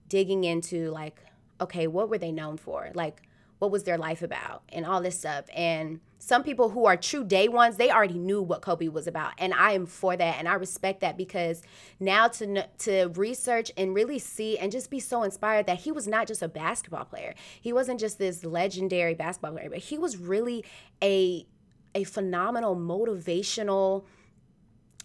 digging 0.09 0.45
into 0.45 0.91
like, 0.91 1.23
okay, 1.63 1.87
what 1.87 2.09
were 2.09 2.19
they 2.19 2.33
known 2.33 2.57
for? 2.57 2.91
Like, 2.95 3.23
what 3.63 3.71
was 3.71 3.85
their 3.85 3.97
life 3.97 4.23
about 4.23 4.65
and 4.73 4.85
all 4.85 5.01
this 5.01 5.17
stuff. 5.17 5.45
And 5.55 6.01
some 6.19 6.43
people 6.43 6.71
who 6.71 6.85
are 6.87 6.97
true 6.97 7.23
day 7.23 7.47
ones, 7.47 7.77
they 7.77 7.93
already 7.93 8.19
knew 8.19 8.43
what 8.43 8.61
Kobe 8.61 8.89
was 8.89 9.07
about, 9.07 9.35
and 9.39 9.55
I 9.55 9.71
am 9.71 9.87
for 9.87 10.17
that, 10.17 10.39
and 10.41 10.49
I 10.49 10.55
respect 10.55 11.01
that 11.03 11.17
because 11.17 11.63
now 12.01 12.27
to 12.27 12.67
to 12.79 13.07
research 13.15 13.71
and 13.77 13.95
really 13.95 14.19
see 14.19 14.59
and 14.59 14.73
just 14.73 14.91
be 14.91 14.99
so 14.99 15.23
inspired 15.23 15.67
that 15.67 15.79
he 15.79 15.93
was 15.93 16.09
not 16.09 16.27
just 16.27 16.43
a 16.43 16.49
basketball 16.49 17.05
player, 17.05 17.37
he 17.61 17.73
wasn't 17.73 18.01
just 18.01 18.19
this 18.19 18.45
legendary 18.45 19.15
basketball 19.15 19.53
player, 19.53 19.71
but 19.71 19.79
he 19.79 19.97
was 19.97 20.17
really 20.17 20.65
a 21.01 21.47
a 21.95 22.03
phenomenal 22.03 22.75
motivational 22.75 24.05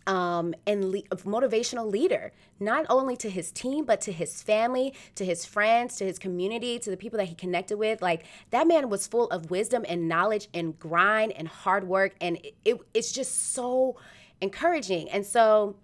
um, 0.08 0.56
and 0.66 0.92
le- 0.92 1.04
motivational 1.04 1.92
leader, 1.92 2.32
not 2.60 2.86
only 2.90 3.16
to 3.18 3.30
his 3.30 3.52
team, 3.52 3.86
but 3.86 4.00
to 4.02 4.12
his 4.12 4.42
family, 4.42 4.94
to 5.16 5.26
his 5.26 5.46
friends, 5.46 5.98
to 5.98 6.06
his 6.06 6.18
community, 6.18 6.80
to 6.80 6.90
the 6.90 6.98
people 6.98 7.18
that 7.18 7.26
he 7.26 7.36
connected 7.36 7.78
with. 7.78 8.02
Like 8.02 8.26
that 8.52 8.68
man 8.68 8.90
was 8.90 9.06
full 9.06 9.30
of 9.30 9.52
wisdom 9.52 9.86
and 9.88 10.08
knowledge 10.08 10.48
and 10.54 10.80
grind 10.80 11.34
and 11.34 11.48
hard 11.48 11.88
work. 11.88 12.16
And 12.22 12.38
it, 12.38 12.56
it 12.64 12.78
it's 12.94 13.12
just 13.12 13.54
so 13.54 13.98
encouraging. 14.40 15.10
And 15.12 15.26
so, 15.26 15.76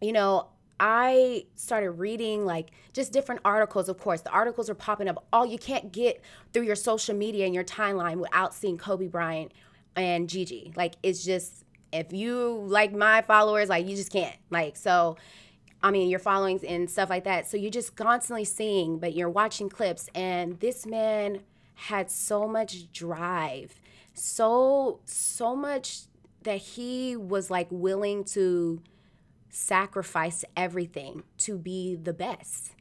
you 0.00 0.12
know, 0.12 0.48
I 0.78 1.46
started 1.56 1.92
reading 1.92 2.44
like 2.46 2.70
just 2.92 3.12
different 3.12 3.40
articles. 3.44 3.88
Of 3.88 3.98
course, 3.98 4.20
the 4.20 4.30
articles 4.30 4.70
are 4.70 4.74
popping 4.74 5.08
up. 5.08 5.26
All 5.32 5.44
you 5.46 5.58
can't 5.58 5.92
get 5.92 6.20
through 6.52 6.62
your 6.62 6.76
social 6.76 7.14
media 7.14 7.44
and 7.44 7.54
your 7.54 7.64
timeline 7.64 8.16
without 8.16 8.54
seeing 8.54 8.78
Kobe 8.78 9.08
Bryant 9.08 9.52
and 9.96 10.28
Gigi. 10.28 10.72
Like 10.76 10.94
it's 11.02 11.24
just 11.24 11.61
if 11.92 12.12
you 12.12 12.64
like 12.66 12.92
my 12.92 13.22
followers, 13.22 13.68
like 13.68 13.86
you 13.86 13.96
just 13.96 14.12
can't. 14.12 14.36
Like 14.50 14.76
so 14.76 15.16
I 15.82 15.90
mean, 15.90 16.08
your 16.08 16.20
followings 16.20 16.62
and 16.62 16.88
stuff 16.88 17.10
like 17.10 17.24
that. 17.24 17.48
So 17.48 17.56
you're 17.56 17.70
just 17.70 17.96
constantly 17.96 18.44
seeing, 18.44 18.98
but 18.98 19.14
you're 19.14 19.28
watching 19.28 19.68
clips 19.68 20.08
and 20.14 20.60
this 20.60 20.86
man 20.86 21.40
had 21.74 22.10
so 22.10 22.46
much 22.46 22.92
drive. 22.92 23.80
So 24.14 25.00
so 25.04 25.56
much 25.56 26.02
that 26.42 26.58
he 26.58 27.16
was 27.16 27.50
like 27.50 27.66
willing 27.70 28.24
to 28.24 28.80
sacrifice 29.50 30.44
everything 30.56 31.22
to 31.38 31.58
be 31.58 31.96
the 31.96 32.12
best 32.12 32.72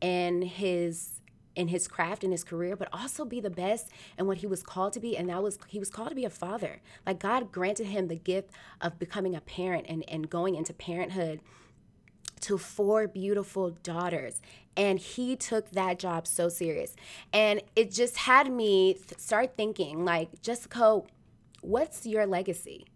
in 0.00 0.42
his 0.42 1.20
in 1.56 1.68
his 1.68 1.88
craft 1.88 2.22
in 2.22 2.30
his 2.30 2.44
career 2.44 2.76
but 2.76 2.88
also 2.92 3.24
be 3.24 3.40
the 3.40 3.50
best 3.50 3.90
in 4.18 4.26
what 4.26 4.38
he 4.38 4.46
was 4.46 4.62
called 4.62 4.92
to 4.92 5.00
be 5.00 5.16
and 5.16 5.28
that 5.28 5.42
was 5.42 5.58
he 5.66 5.78
was 5.78 5.90
called 5.90 6.10
to 6.10 6.14
be 6.14 6.24
a 6.24 6.30
father. 6.30 6.80
Like 7.04 7.18
god 7.18 7.50
granted 7.50 7.86
him 7.86 8.06
the 8.06 8.16
gift 8.16 8.50
of 8.80 8.98
becoming 8.98 9.34
a 9.34 9.40
parent 9.40 9.86
and, 9.88 10.04
and 10.08 10.30
going 10.30 10.54
into 10.54 10.72
parenthood 10.72 11.40
to 12.42 12.58
four 12.58 13.08
beautiful 13.08 13.70
daughters 13.70 14.40
and 14.76 14.98
he 14.98 15.34
took 15.34 15.70
that 15.70 15.98
job 15.98 16.26
so 16.26 16.50
serious. 16.50 16.94
And 17.32 17.62
it 17.74 17.90
just 17.90 18.18
had 18.18 18.52
me 18.52 18.94
th- 18.94 19.18
start 19.18 19.56
thinking 19.56 20.04
like 20.04 20.42
jessica 20.42 21.00
what's 21.62 22.06
your 22.06 22.26
legacy? 22.26 22.86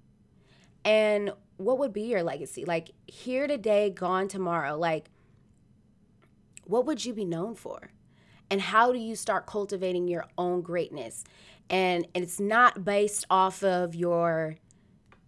And 0.85 1.33
what 1.57 1.79
would 1.79 1.93
be 1.93 2.03
your 2.03 2.23
legacy? 2.23 2.65
Like 2.65 2.91
here 3.07 3.47
today 3.47 3.91
gone 3.91 4.29
tomorrow 4.29 4.79
like 4.79 5.11
what 6.65 6.87
would 6.87 7.05
you 7.05 7.13
be 7.13 7.25
known 7.25 7.55
for 7.55 7.91
and 8.51 8.61
how 8.61 8.93
do 8.93 8.99
you 8.99 9.15
start 9.15 9.47
cultivating 9.47 10.09
your 10.09 10.27
own 10.37 10.61
greatness? 10.61 11.25
And, 11.69 12.07
and 12.15 12.25
it's 12.25 12.41
not 12.41 12.85
based 12.85 13.25
off 13.31 13.63
of 13.63 13.95
your 13.95 14.57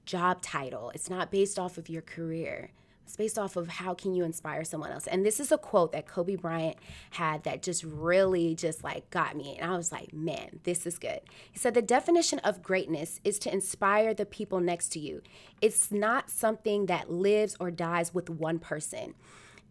job 0.05 0.43
title. 0.43 0.91
It's 0.95 1.09
not 1.09 1.31
based 1.31 1.59
off 1.59 1.79
of 1.79 1.89
your 1.89 2.03
career. 2.03 2.71
It's 3.05 3.17
based 3.17 3.39
off 3.39 3.57
of 3.57 3.69
how 3.69 3.95
can 3.95 4.15
you 4.15 4.25
inspire 4.25 4.65
someone 4.65 4.91
else? 4.91 5.07
And 5.07 5.25
this 5.25 5.39
is 5.39 5.53
a 5.53 5.59
quote 5.59 5.93
that 5.93 6.07
kobe 6.07 6.35
bryant 6.35 6.79
had 7.11 7.45
that 7.45 7.63
just 7.63 7.85
really 7.85 8.55
just 8.55 8.83
like 8.83 9.11
got 9.11 9.37
me. 9.37 9.59
And 9.61 9.71
i 9.71 9.77
was 9.77 9.93
like 9.93 10.15
man 10.15 10.61
this 10.65 10.87
is 10.87 10.99
good. 10.99 11.21
He 11.51 11.59
said 11.59 11.75
the 11.75 11.83
definition 11.83 12.39
of 12.39 12.63
greatness 12.63 13.21
is 13.23 13.39
to 13.41 13.53
inspire 13.53 14.15
the 14.15 14.25
people 14.25 14.61
next 14.61 14.89
to 14.93 14.99
you. 14.99 15.21
It's 15.61 15.93
not 15.93 16.31
something 16.31 16.87
that 16.87 17.11
lives 17.11 17.55
or 17.61 17.71
dies 17.71 18.15
with 18.15 18.31
one 18.31 18.59
person 18.59 19.15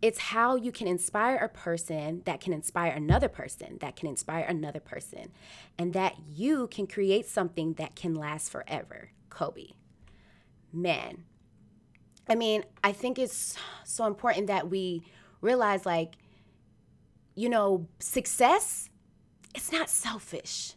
it's 0.01 0.19
how 0.19 0.55
you 0.55 0.71
can 0.71 0.87
inspire 0.87 1.37
a 1.37 1.49
person 1.49 2.21
that 2.25 2.41
can 2.41 2.53
inspire 2.53 2.91
another 2.91 3.27
person 3.27 3.77
that 3.81 3.95
can 3.95 4.07
inspire 4.07 4.45
another 4.45 4.79
person 4.79 5.31
and 5.77 5.93
that 5.93 6.15
you 6.27 6.67
can 6.67 6.87
create 6.87 7.27
something 7.27 7.73
that 7.73 7.95
can 7.95 8.15
last 8.15 8.51
forever. 8.51 9.11
Kobe. 9.29 9.67
Man. 10.73 11.25
I 12.29 12.35
mean 12.35 12.63
i 12.83 12.91
think 12.93 13.19
it's 13.19 13.57
so 13.83 14.05
important 14.05 14.47
that 14.47 14.69
we 14.69 15.03
realize 15.41 15.85
like 15.85 16.15
you 17.35 17.49
know 17.49 17.87
success 17.99 18.89
it's 19.53 19.71
not 19.71 19.89
selfish. 19.89 20.75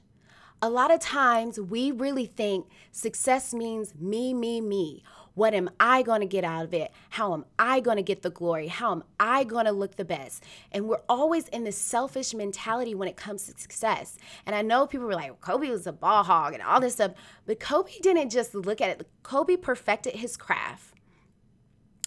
A 0.61 0.69
lot 0.69 0.93
of 0.93 1.01
times 1.01 1.61
we 1.61 1.91
really 1.91 2.27
think 2.27 2.67
success 2.91 3.53
means 3.53 3.95
me 3.95 4.33
me 4.33 4.61
me 4.61 5.03
what 5.35 5.53
am 5.53 5.69
I 5.81 6.03
going 6.03 6.21
to 6.21 6.27
get 6.27 6.45
out 6.45 6.65
of 6.65 6.73
it? 6.73 6.93
How 7.11 7.35
am 7.35 7.45
I 7.59 7.81
going 7.81 7.97
to 7.97 8.03
get 8.03 8.23
the 8.23 8.31
glory? 8.31 8.69
How 8.69 8.93
am 8.93 9.05
I 9.19 9.45
going 9.45 9.67
to 9.67 9.73
look 9.73 9.97
the 9.97 10.05
best? 10.05 10.45
And 10.71 10.89
we're 10.89 11.03
always 11.09 11.49
in 11.49 11.65
this 11.65 11.77
selfish 11.77 12.33
mentality 12.35 12.95
when 12.95 13.09
it 13.09 13.17
comes 13.17 13.45
to 13.47 13.61
success. 13.61 14.17
And 14.47 14.55
I 14.55 14.63
know 14.63 14.87
people 14.87 15.07
were 15.07 15.15
like, 15.15 15.41
Kobe 15.41 15.69
was 15.69 15.87
a 15.87 15.93
ball 15.93 16.23
hog 16.23 16.55
and 16.55 16.63
all 16.63 16.81
this 16.81 16.95
stuff, 16.95 17.13
but 17.47 17.59
Kobe 17.59 17.91
didn't 18.01 18.31
just 18.31 18.55
look 18.55 18.81
at 18.81 19.01
it. 19.01 19.09
Kobe 19.23 19.57
perfected 19.57 20.15
his 20.17 20.37
craft. 20.37 20.95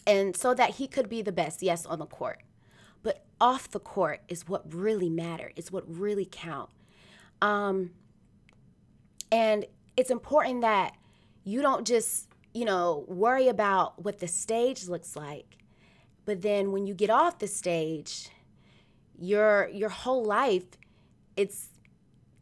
And 0.05 0.36
so 0.36 0.53
that 0.53 0.75
he 0.75 0.88
could 0.88 1.10
be 1.10 1.22
the 1.22 1.34
best, 1.34 1.62
yes, 1.62 1.86
on 1.86 2.00
the 2.00 2.05
court. 2.05 2.41
But 3.03 3.25
off 3.41 3.69
the 3.69 3.79
court 3.79 4.22
is 4.29 4.48
what 4.48 4.74
really 4.74 5.10
matter. 5.10 5.51
It's 5.57 5.69
what 5.69 5.84
really 5.86 6.27
count. 6.29 6.69
Um, 7.41 7.91
and 9.34 9.65
it's 9.98 10.10
important 10.10 10.62
that 10.62 10.96
you 11.43 11.62
don't 11.62 11.86
just 11.86 12.29
you 12.57 12.65
know, 12.65 13.05
worry 13.07 13.47
about 13.47 14.03
what 14.03 14.19
the 14.19 14.27
stage 14.27 14.87
looks 14.87 15.15
like. 15.15 15.57
But 16.25 16.41
then 16.41 16.71
when 16.71 16.87
you 16.87 16.93
get 16.93 17.09
off 17.09 17.39
the 17.39 17.47
stage, 17.47 18.29
your 19.19 19.69
your 19.69 19.89
whole 19.89 20.23
life 20.23 20.65
it's 21.35 21.69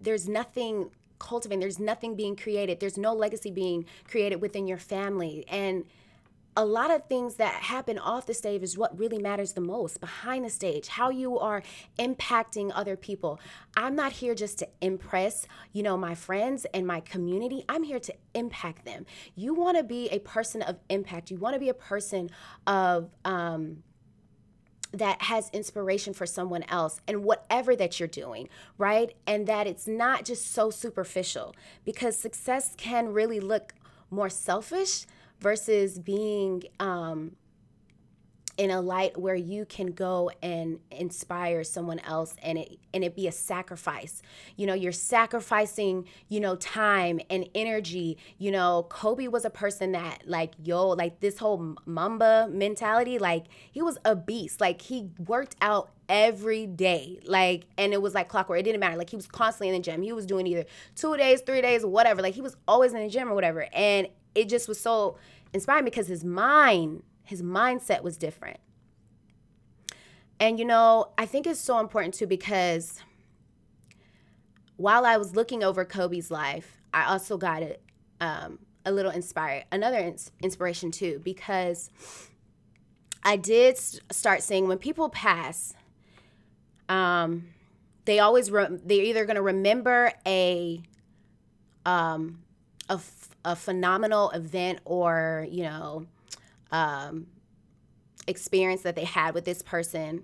there's 0.01 0.27
nothing 0.27 0.89
cultivating, 1.19 1.59
there's 1.59 1.79
nothing 1.79 2.15
being 2.15 2.35
created. 2.35 2.79
There's 2.79 2.97
no 2.97 3.13
legacy 3.13 3.51
being 3.51 3.85
created 4.07 4.41
within 4.41 4.67
your 4.67 4.77
family. 4.77 5.45
And 5.49 5.85
a 6.57 6.65
lot 6.65 6.91
of 6.91 7.05
things 7.07 7.35
that 7.35 7.53
happen 7.63 7.97
off 7.97 8.25
the 8.25 8.33
stage 8.33 8.63
is 8.63 8.77
what 8.77 8.97
really 8.97 9.19
matters 9.19 9.53
the 9.53 9.61
most 9.61 9.99
behind 9.99 10.45
the 10.45 10.49
stage 10.49 10.87
how 10.87 11.09
you 11.09 11.37
are 11.37 11.61
impacting 11.99 12.71
other 12.73 12.95
people. 12.95 13.39
I'm 13.75 13.95
not 13.95 14.13
here 14.13 14.35
just 14.35 14.59
to 14.59 14.67
impress 14.81 15.47
you 15.73 15.83
know 15.83 15.97
my 15.97 16.15
friends 16.15 16.65
and 16.73 16.87
my 16.87 16.99
community. 17.01 17.63
I'm 17.67 17.83
here 17.83 17.99
to 17.99 18.13
impact 18.33 18.85
them. 18.85 19.05
You 19.35 19.53
want 19.53 19.77
to 19.77 19.83
be 19.83 20.07
a 20.09 20.19
person 20.19 20.61
of 20.61 20.77
impact. 20.89 21.31
You 21.31 21.37
want 21.37 21.55
to 21.55 21.59
be 21.59 21.69
a 21.69 21.73
person 21.73 22.29
of 22.65 23.09
um, 23.23 23.83
that 24.93 25.23
has 25.23 25.49
inspiration 25.51 26.13
for 26.13 26.25
someone 26.25 26.63
else 26.69 27.01
and 27.07 27.23
whatever 27.23 27.75
that 27.75 27.99
you're 27.99 28.07
doing, 28.07 28.47
right? 28.77 29.13
And 29.27 29.45
that 29.47 29.67
it's 29.67 29.87
not 29.87 30.23
just 30.23 30.51
so 30.51 30.69
superficial 30.69 31.53
because 31.83 32.17
success 32.17 32.73
can 32.77 33.09
really 33.09 33.39
look 33.39 33.73
more 34.09 34.29
selfish 34.29 35.05
versus 35.39 35.99
being 35.99 36.63
um, 36.79 37.35
in 38.57 38.71
a 38.71 38.79
light 38.79 39.17
where 39.17 39.35
you 39.35 39.65
can 39.65 39.87
go 39.87 40.31
and 40.41 40.79
inspire 40.89 41.63
someone 41.63 41.99
else 41.99 42.35
and 42.41 42.57
it 42.57 42.79
and 42.93 43.03
it 43.03 43.15
be 43.15 43.27
a 43.27 43.31
sacrifice. 43.31 44.21
You 44.55 44.67
know 44.67 44.73
you're 44.73 44.91
sacrificing 44.91 46.07
you 46.29 46.39
know 46.39 46.55
time 46.55 47.19
and 47.29 47.49
energy. 47.53 48.17
You 48.37 48.51
know 48.51 48.85
kobe 48.89 49.27
was 49.27 49.45
a 49.45 49.49
person 49.49 49.91
that 49.91 50.23
like 50.25 50.53
yo 50.63 50.89
like 50.89 51.19
this 51.19 51.37
whole 51.37 51.75
mamba 51.85 52.47
mentality 52.49 53.19
like 53.19 53.45
he 53.71 53.81
was 53.81 53.97
a 54.05 54.15
beast. 54.15 54.61
Like 54.61 54.81
he 54.81 55.09
worked 55.25 55.55
out 55.61 55.91
every 56.07 56.67
day 56.67 57.19
like 57.25 57.65
and 57.77 57.91
it 57.91 58.01
was 58.01 58.13
like 58.13 58.29
clockwork. 58.29 58.59
It 58.59 58.63
didn't 58.63 58.79
matter. 58.79 58.97
Like 58.97 59.09
he 59.09 59.15
was 59.15 59.27
constantly 59.27 59.75
in 59.75 59.81
the 59.81 59.85
gym. 59.85 60.01
He 60.01 60.13
was 60.13 60.25
doing 60.25 60.47
either 60.47 60.65
two 60.95 61.17
days 61.17 61.41
three 61.41 61.61
days 61.61 61.85
whatever. 61.85 62.21
Like 62.21 62.35
he 62.35 62.41
was 62.41 62.55
always 62.67 62.93
in 62.93 63.01
the 63.01 63.09
gym 63.09 63.29
or 63.29 63.35
whatever. 63.35 63.67
And 63.73 64.07
it 64.33 64.49
just 64.49 64.67
was 64.67 64.79
so 64.79 65.17
inspiring 65.53 65.85
because 65.85 66.07
his 66.07 66.23
mind, 66.23 67.01
his 67.25 67.41
mindset 67.41 68.03
was 68.03 68.17
different. 68.17 68.59
And 70.39 70.59
you 70.59 70.65
know, 70.65 71.09
I 71.17 71.25
think 71.25 71.47
it's 71.47 71.59
so 71.59 71.79
important 71.79 72.13
too 72.13 72.27
because 72.27 73.01
while 74.77 75.05
I 75.05 75.17
was 75.17 75.35
looking 75.35 75.63
over 75.63 75.85
Kobe's 75.85 76.29
life, 76.29 76.77
I 76.93 77.05
also 77.05 77.37
got 77.37 77.63
it 77.63 77.81
um, 78.19 78.59
a 78.85 78.91
little 78.91 79.11
inspired, 79.11 79.65
another 79.71 79.97
ins- 79.97 80.31
inspiration 80.41 80.91
too, 80.91 81.21
because 81.23 81.89
I 83.23 83.37
did 83.37 83.77
start 83.77 84.43
seeing 84.43 84.67
when 84.67 84.77
people 84.77 85.09
pass, 85.09 85.73
um, 86.89 87.47
they 88.05 88.19
always 88.19 88.51
re- 88.51 88.67
they're 88.69 89.03
either 89.03 89.25
going 89.25 89.35
to 89.35 89.41
remember 89.41 90.11
a 90.25 90.81
um, 91.85 92.43
a 92.89 92.99
a 93.43 93.55
phenomenal 93.55 94.29
event 94.31 94.79
or 94.85 95.47
you 95.49 95.63
know 95.63 96.05
um, 96.75 97.27
experience 98.27 98.81
that 98.81 98.95
they 98.95 99.03
had 99.03 99.33
with 99.33 99.45
this 99.45 99.61
person 99.61 100.23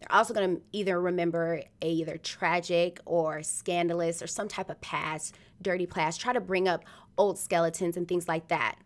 they're 0.00 0.16
also 0.16 0.32
going 0.32 0.56
to 0.56 0.62
either 0.72 0.98
remember 1.00 1.62
a 1.82 1.90
either 1.90 2.16
tragic 2.16 3.00
or 3.04 3.42
scandalous 3.42 4.22
or 4.22 4.26
some 4.26 4.48
type 4.48 4.70
of 4.70 4.80
past, 4.80 5.36
dirty 5.60 5.86
past, 5.86 6.20
try 6.20 6.32
to 6.32 6.40
bring 6.40 6.66
up 6.68 6.84
old 7.18 7.38
skeletons 7.38 7.96
and 7.98 8.08
things 8.08 8.26
like 8.26 8.48
that. 8.48 8.76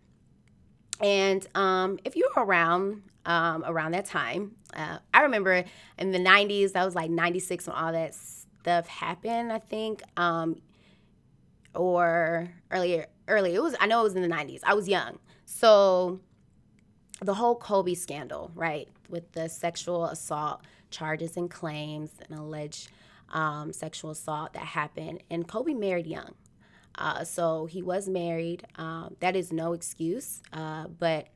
And 1.00 1.47
um, 1.54 1.99
if 2.04 2.16
you 2.16 2.28
were 2.35 2.44
around 2.44 3.02
um, 3.26 3.64
around 3.64 3.92
that 3.92 4.06
time, 4.06 4.56
uh, 4.75 4.99
I 5.12 5.23
remember 5.23 5.64
in 5.99 6.11
the 6.11 6.18
90s, 6.18 6.73
that 6.73 6.85
was 6.85 6.94
like 6.94 7.11
96 7.11 7.68
when 7.68 7.76
all 7.76 7.92
that 7.92 8.14
stuff 8.14 8.87
happened, 8.88 9.52
I 9.52 9.61
think, 9.61 10.02
um, 10.16 10.61
or 11.75 12.50
earlier. 12.71 13.06
Earlier, 13.26 13.54
it 13.54 13.62
was. 13.62 13.75
I 13.80 13.87
know 13.87 14.00
it 14.00 14.02
was 14.02 14.16
in 14.16 14.23
the 14.23 14.28
90s. 14.28 14.61
I 14.64 14.75
was 14.75 14.87
young, 14.87 15.18
so 15.47 16.21
the 17.21 17.35
whole 17.35 17.56
Kobe 17.56 17.94
scandal, 17.94 18.50
right, 18.54 18.88
with 19.09 19.33
the 19.33 19.49
sexual 19.49 20.06
assault 20.06 20.62
charges 20.90 21.37
and 21.37 21.50
claims 21.50 22.11
and 22.28 22.38
alleged 22.38 22.90
um, 23.30 23.73
sexual 23.73 24.11
assault 24.11 24.52
that 24.52 24.64
happened, 24.64 25.23
and 25.30 25.47
Kobe 25.49 25.75
married 25.75 26.06
young. 26.06 26.35
Uh, 26.97 27.25
so 27.25 27.66
he 27.66 27.83
was 27.83 28.09
married. 28.09 28.64
Um, 28.76 29.16
that 29.21 29.35
is 29.35 29.52
no 29.52 29.73
excuse, 29.73 30.42
uh, 30.52 30.87
but 30.87 31.28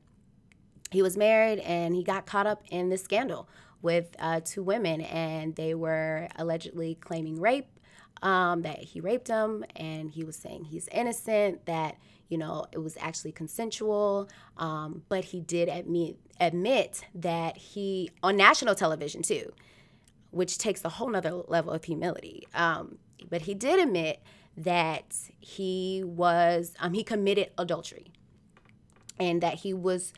he 0.91 1.03
was 1.03 1.17
married 1.17 1.59
and 1.59 1.95
he 1.95 2.03
got 2.03 2.27
caught 2.27 2.47
up 2.47 2.63
in 2.71 2.89
this 2.89 3.03
scandal 3.03 3.49
with 3.83 4.15
uh, 4.19 4.41
two 4.45 4.63
women, 4.63 5.01
and 5.03 5.55
they 5.55 5.75
were 5.75 6.29
allegedly 6.37 6.97
claiming 6.97 7.41
rape. 7.41 7.69
Um, 8.23 8.63
that 8.63 8.79
he 8.79 9.01
raped 9.01 9.29
them, 9.29 9.65
and 9.77 10.11
he 10.11 10.25
was 10.25 10.37
saying 10.37 10.65
he's 10.65 10.89
innocent. 10.89 11.67
That 11.67 11.97
you 12.29 12.39
know 12.39 12.67
it 12.73 12.79
was 12.79 12.97
actually 13.01 13.33
consensual, 13.33 14.29
um, 14.57 15.03
but 15.09 15.27
he 15.27 15.41
did 15.41 15.69
admit 15.69 16.19
admit 16.41 17.03
that 17.15 17.57
he 17.57 18.11
on 18.23 18.37
national 18.37 18.75
television 18.75 19.23
too, 19.23 19.53
which 20.31 20.59
takes 20.59 20.85
a 20.85 20.89
whole 20.89 21.11
nother 21.11 21.43
level 21.49 21.73
of 21.73 21.85
humility. 21.85 22.47
Um, 22.55 22.99
but 23.29 23.43
he 23.43 23.55
did 23.55 23.81
admit 23.81 24.23
that 24.57 25.15
he 25.39 26.03
was 26.05 26.75
um, 26.81 26.93
he 26.93 27.05
committed 27.05 27.51
adultery 27.57 28.13
and 29.19 29.41
that 29.43 29.55
he 29.55 29.73
was 29.73 30.13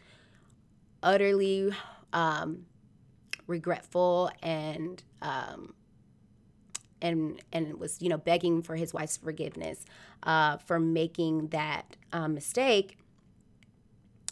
utterly 1.03 1.71
um, 2.13 2.67
regretful 3.47 4.31
and 4.43 5.03
um, 5.23 5.75
and 7.03 7.41
and 7.53 7.79
was 7.79 8.01
you 8.01 8.09
know 8.09 8.19
begging 8.19 8.63
for 8.63 8.77
his 8.77 8.93
wife's 8.93 9.17
forgiveness 9.17 9.85
uh, 10.25 10.57
for 10.59 10.79
making 10.79 11.49
that 11.49 11.97
um, 12.13 12.35
mistake 12.35 12.99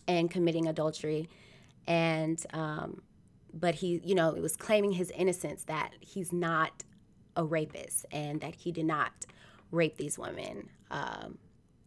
and 0.07 0.31
committing 0.31 0.67
adultery 0.67 1.29
and 1.87 2.45
um, 2.53 3.03
but 3.53 3.77
he 3.77 4.01
you 4.05 4.15
know 4.15 4.31
it 4.31 4.43
was 4.43 4.57
claiming 4.57 4.93
his 4.93 5.11
innocence 5.13 5.65
that 5.65 5.93
he's 6.01 6.33
not 6.33 6.85
a 7.37 7.45
rapist 7.45 8.05
and 8.13 8.41
that 8.41 8.55
he 8.55 8.73
did 8.73 8.85
not 8.85 9.25
rape 9.71 9.97
these 9.97 10.19
women. 10.19 10.69
Um, 10.91 11.39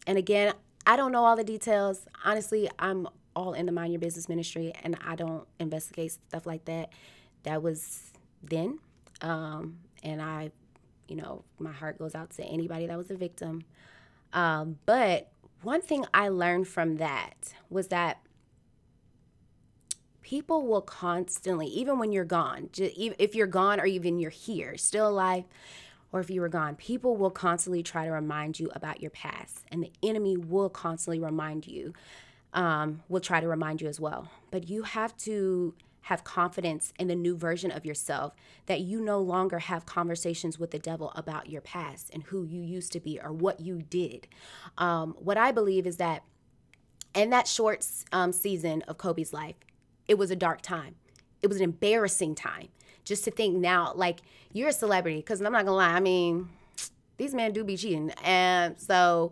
and 0.07 0.17
again, 0.17 0.53
I 0.87 0.95
don't 0.95 1.11
know 1.11 1.23
all 1.25 1.35
the 1.35 1.43
details. 1.43 2.07
Honestly, 2.23 2.69
I'm 2.79 3.07
all 3.35 3.53
in 3.53 3.65
the 3.65 3.71
mind 3.71 3.93
your 3.93 3.99
business 3.99 4.27
ministry 4.27 4.73
and 4.83 4.97
I 5.05 5.15
don't 5.15 5.47
investigate 5.59 6.13
stuff 6.13 6.45
like 6.45 6.65
that. 6.65 6.91
That 7.43 7.61
was 7.61 8.11
then. 8.43 8.79
Um, 9.21 9.77
and 10.03 10.21
I, 10.21 10.51
you 11.11 11.17
know, 11.17 11.43
my 11.59 11.73
heart 11.73 11.99
goes 11.99 12.15
out 12.15 12.29
to 12.31 12.43
anybody 12.43 12.87
that 12.87 12.97
was 12.97 13.11
a 13.11 13.15
victim. 13.15 13.65
Um, 14.31 14.77
but 14.85 15.29
one 15.61 15.81
thing 15.81 16.05
I 16.13 16.29
learned 16.29 16.69
from 16.69 16.97
that 16.97 17.53
was 17.69 17.89
that 17.89 18.21
people 20.21 20.65
will 20.65 20.81
constantly, 20.81 21.67
even 21.67 21.99
when 21.99 22.13
you're 22.13 22.23
gone, 22.23 22.69
if 22.77 23.35
you're 23.35 23.45
gone 23.47 23.81
or 23.81 23.85
even 23.85 24.19
you're 24.19 24.31
here, 24.31 24.77
still 24.77 25.09
alive, 25.09 25.43
or 26.13 26.21
if 26.21 26.29
you 26.29 26.39
were 26.39 26.49
gone, 26.49 26.75
people 26.75 27.17
will 27.17 27.29
constantly 27.29 27.83
try 27.83 28.05
to 28.05 28.11
remind 28.11 28.57
you 28.57 28.71
about 28.73 29.01
your 29.01 29.11
past, 29.11 29.65
and 29.69 29.83
the 29.83 29.91
enemy 30.01 30.37
will 30.37 30.69
constantly 30.69 31.19
remind 31.19 31.67
you, 31.67 31.93
um, 32.53 33.01
will 33.09 33.19
try 33.19 33.41
to 33.41 33.47
remind 33.47 33.81
you 33.81 33.89
as 33.89 33.99
well. 33.99 34.31
But 34.49 34.69
you 34.69 34.83
have 34.83 35.15
to 35.17 35.73
have 36.01 36.23
confidence 36.23 36.93
in 36.97 37.07
the 37.07 37.15
new 37.15 37.37
version 37.37 37.71
of 37.71 37.85
yourself 37.85 38.33
that 38.65 38.81
you 38.81 38.99
no 38.99 39.19
longer 39.19 39.59
have 39.59 39.85
conversations 39.85 40.57
with 40.57 40.71
the 40.71 40.79
devil 40.79 41.11
about 41.15 41.49
your 41.49 41.61
past 41.61 42.09
and 42.11 42.23
who 42.23 42.43
you 42.43 42.61
used 42.61 42.91
to 42.91 42.99
be 42.99 43.19
or 43.23 43.31
what 43.31 43.59
you 43.59 43.81
did. 43.83 44.27
Um, 44.77 45.15
what 45.19 45.37
I 45.37 45.51
believe 45.51 45.85
is 45.85 45.97
that 45.97 46.23
in 47.13 47.29
that 47.29 47.47
short 47.47 47.85
um, 48.11 48.31
season 48.31 48.81
of 48.83 48.97
Kobe's 48.97 49.31
life, 49.31 49.55
it 50.07 50.17
was 50.17 50.31
a 50.31 50.35
dark 50.35 50.61
time. 50.61 50.95
It 51.41 51.47
was 51.47 51.57
an 51.57 51.63
embarrassing 51.63 52.35
time 52.35 52.69
just 53.03 53.23
to 53.25 53.31
think 53.31 53.55
now, 53.57 53.93
like 53.95 54.21
you're 54.53 54.69
a 54.69 54.73
celebrity, 54.73 55.17
because 55.17 55.41
I'm 55.41 55.51
not 55.51 55.65
gonna 55.65 55.77
lie, 55.77 55.93
I 55.93 55.99
mean, 55.99 56.49
these 57.17 57.33
men 57.33 57.51
do 57.51 57.63
be 57.63 57.77
cheating, 57.77 58.11
and 58.23 58.79
so 58.79 59.31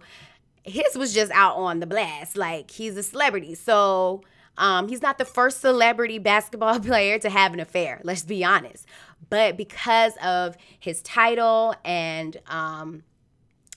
his 0.64 0.96
was 0.96 1.14
just 1.14 1.32
out 1.32 1.56
on 1.56 1.80
the 1.80 1.88
blast, 1.88 2.36
like 2.36 2.70
he's 2.70 2.96
a 2.96 3.04
celebrity, 3.04 3.56
so. 3.56 4.22
Um, 4.60 4.90
he's 4.90 5.02
not 5.02 5.18
the 5.18 5.26
first 5.26 5.62
celebrity 5.62 6.20
basketball 6.20 6.80
player 6.82 7.18
to 7.20 7.30
have 7.30 7.54
an 7.54 7.60
affair, 7.60 8.02
let's 8.04 8.24
be 8.24 8.44
honest. 8.44 8.86
But 9.30 9.58
because 9.58 10.14
of 10.24 10.58
his 10.80 11.02
title 11.02 11.74
and 11.84 12.38
um, 12.48 13.04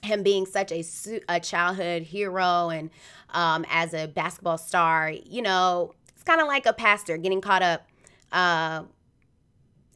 him 0.03 0.23
being 0.23 0.45
such 0.45 0.71
a, 0.71 0.83
a 1.29 1.39
childhood 1.39 2.03
hero 2.03 2.69
and 2.69 2.89
um, 3.29 3.65
as 3.69 3.93
a 3.93 4.07
basketball 4.07 4.57
star, 4.57 5.09
you 5.09 5.41
know, 5.41 5.93
it's 6.13 6.23
kind 6.23 6.41
of 6.41 6.47
like 6.47 6.65
a 6.65 6.73
pastor 6.73 7.17
getting 7.17 7.41
caught 7.41 7.63
up 7.63 7.87
uh, 8.33 8.83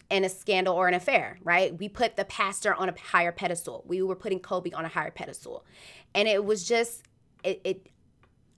in 0.10 0.24
a 0.24 0.30
scandal 0.30 0.74
or 0.74 0.88
an 0.88 0.94
affair, 0.94 1.38
right? 1.44 1.78
We 1.78 1.90
put 1.90 2.16
the 2.16 2.26
pastor 2.26 2.74
on 2.74 2.88
a 2.88 2.96
higher 2.98 3.34
pedestal. 3.34 3.84
We 3.86 4.02
were 4.02 4.16
putting 4.16 4.40
Kobe 4.40 4.72
on 4.72 4.86
a 4.86 4.88
higher 4.88 5.12
pedestal. 5.12 5.66
And 6.16 6.30
it 6.30 6.46
was 6.46 6.66
just, 6.66 7.04
it, 7.44 7.60
it 7.66 7.88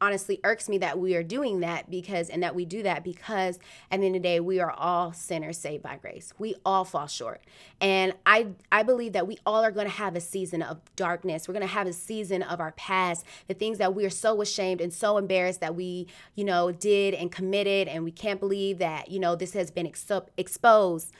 honestly 0.02 0.40
irks 0.44 0.70
me 0.70 0.78
that 0.78 0.98
we 0.98 1.16
are 1.16 1.24
doing 1.24 1.60
that 1.60 1.90
because 1.90 2.30
and 2.30 2.42
that 2.44 2.56
we 2.56 2.66
do 2.66 2.84
that 2.84 3.04
because 3.04 3.60
at 3.92 4.00
the 4.00 4.06
end 4.06 4.16
of 4.16 4.22
the 4.22 4.28
day 4.28 4.40
we 4.40 4.60
are 4.60 4.72
all 4.72 5.12
sinners 5.14 5.58
saved 5.58 5.84
by 5.84 5.98
grace. 5.98 6.34
We 6.38 6.56
all 6.66 6.86
fall 6.86 7.08
short. 7.08 7.42
And 7.82 8.14
i 8.26 8.48
i 8.72 8.84
believe 8.84 9.14
that 9.14 9.28
we 9.28 9.38
all 9.46 9.64
are 9.64 9.72
going 9.72 9.88
to 9.88 9.94
have 9.94 10.16
a 10.16 10.22
season 10.22 10.62
of 10.62 10.80
darkness. 10.96 11.48
We're 11.48 11.54
going 11.54 11.68
to 11.68 11.74
have 11.74 11.88
a 11.88 11.94
season 11.94 12.44
of 12.44 12.60
our 12.60 12.72
past 12.74 13.26
the 13.48 13.54
things 13.54 13.78
that 13.78 13.94
we 13.94 14.06
are 14.06 14.10
so 14.10 14.42
ashamed 14.42 14.82
and 14.82 14.94
so 14.94 15.18
embarrassed 15.18 15.62
that 15.62 15.76
we 15.76 16.08
you 16.36 16.44
know 16.44 16.72
did 16.72 17.14
and 17.14 17.32
committed 17.32 17.88
and 17.88 18.04
we 18.04 18.12
can't 18.12 18.40
believe 18.40 18.78
that 18.80 19.12
you 19.12 19.20
know 19.20 19.36
this 19.36 19.54
has 19.54 19.72
been 19.72 19.88
ex- 19.88 20.12
exposed. 20.38 21.14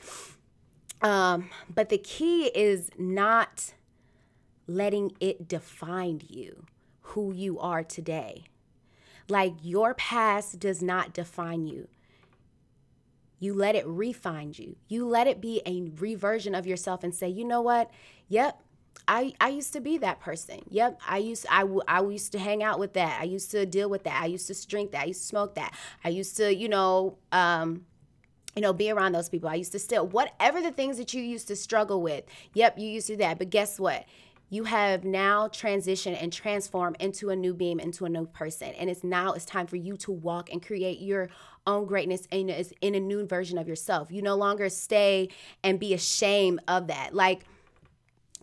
Um 1.02 1.50
but 1.74 1.90
the 1.90 1.98
key 1.98 2.46
is 2.56 2.90
not 2.98 3.74
letting 4.68 5.12
it 5.20 5.48
define 5.48 6.22
you 6.28 6.66
who 7.02 7.34
you 7.34 7.60
are 7.60 7.84
today 7.84 8.44
like 9.30 9.54
your 9.62 9.94
past 9.94 10.60
does 10.60 10.82
not 10.82 11.14
define 11.14 11.66
you. 11.66 11.88
You 13.40 13.54
let 13.54 13.76
it 13.76 13.88
refine 13.88 14.54
you. 14.56 14.76
You 14.88 15.08
let 15.08 15.28
it 15.28 15.40
be 15.40 15.62
a 15.66 15.92
reversion 15.98 16.54
of 16.54 16.68
yourself 16.68 17.04
and 17.04 17.16
say, 17.16 17.30
you 17.30 17.46
know 17.46 17.62
what? 17.62 17.90
Yep, 18.28 18.62
I, 19.08 19.34
I 19.40 19.50
used 19.50 19.74
to 19.74 19.80
be 19.80 19.98
that 20.00 20.20
person. 20.20 20.60
Yep, 20.70 21.00
I 21.08 21.18
used 21.18 21.46
I, 21.50 21.66
I 21.88 22.02
used 22.02 22.32
to 22.34 22.40
hang 22.40 22.64
out 22.64 22.80
with 22.80 22.94
that. 22.94 23.20
I 23.22 23.24
used 23.24 23.50
to 23.52 23.66
deal 23.66 23.90
with 23.90 24.04
that. 24.04 24.22
I 24.22 24.26
used 24.26 24.48
to 24.48 24.68
drink 24.68 24.92
that. 24.92 25.04
I 25.04 25.06
used 25.06 25.22
to 25.22 25.28
smoke 25.28 25.56
that. 25.56 25.74
I 26.04 26.10
used 26.10 26.36
to, 26.38 26.54
you 26.54 26.68
know, 26.68 27.18
um, 27.32 27.86
you 28.56 28.62
know, 28.62 28.74
be 28.74 28.92
around 28.92 29.14
those 29.14 29.30
people. 29.30 29.50
I 29.50 29.56
used 29.56 29.72
to 29.72 29.80
steal. 29.80 30.06
Whatever 30.06 30.62
the 30.62 30.72
things 30.72 30.98
that 30.98 31.14
you 31.14 31.22
used 31.24 31.48
to 31.48 31.56
struggle 31.56 32.02
with. 32.02 32.26
Yep, 32.54 32.78
you 32.78 32.88
used 32.88 33.08
to 33.08 33.14
do 33.14 33.18
that. 33.18 33.38
But 33.38 33.50
guess 33.50 33.80
what? 33.80 34.06
You 34.50 34.64
have 34.64 35.04
now 35.04 35.48
transitioned 35.48 36.22
and 36.22 36.34
transformed 36.34 36.98
into 37.00 37.30
a 37.30 37.36
new 37.36 37.54
being, 37.54 37.80
into 37.80 38.06
a 38.06 38.10
new 38.10 38.26
person. 38.26 38.70
And 38.70 38.90
it's 38.90 39.04
now 39.04 39.34
it's 39.34 39.46
time 39.46 39.68
for 39.68 39.76
you 39.76 39.96
to 39.98 40.12
walk 40.12 40.52
and 40.52 40.66
create 40.66 41.00
your 41.00 41.30
own 41.68 41.86
greatness 41.86 42.28
in 42.32 42.50
a, 42.50 42.66
in 42.82 42.96
a 42.96 43.00
new 43.00 43.26
version 43.26 43.58
of 43.58 43.68
yourself. 43.68 44.12
You 44.12 44.22
no 44.22 44.36
longer 44.36 44.70
stay 44.70 45.30
and 45.64 45.80
be 45.80 45.94
ashamed 45.94 46.62
of 46.68 46.88
that. 46.88 47.14
Like 47.14 47.46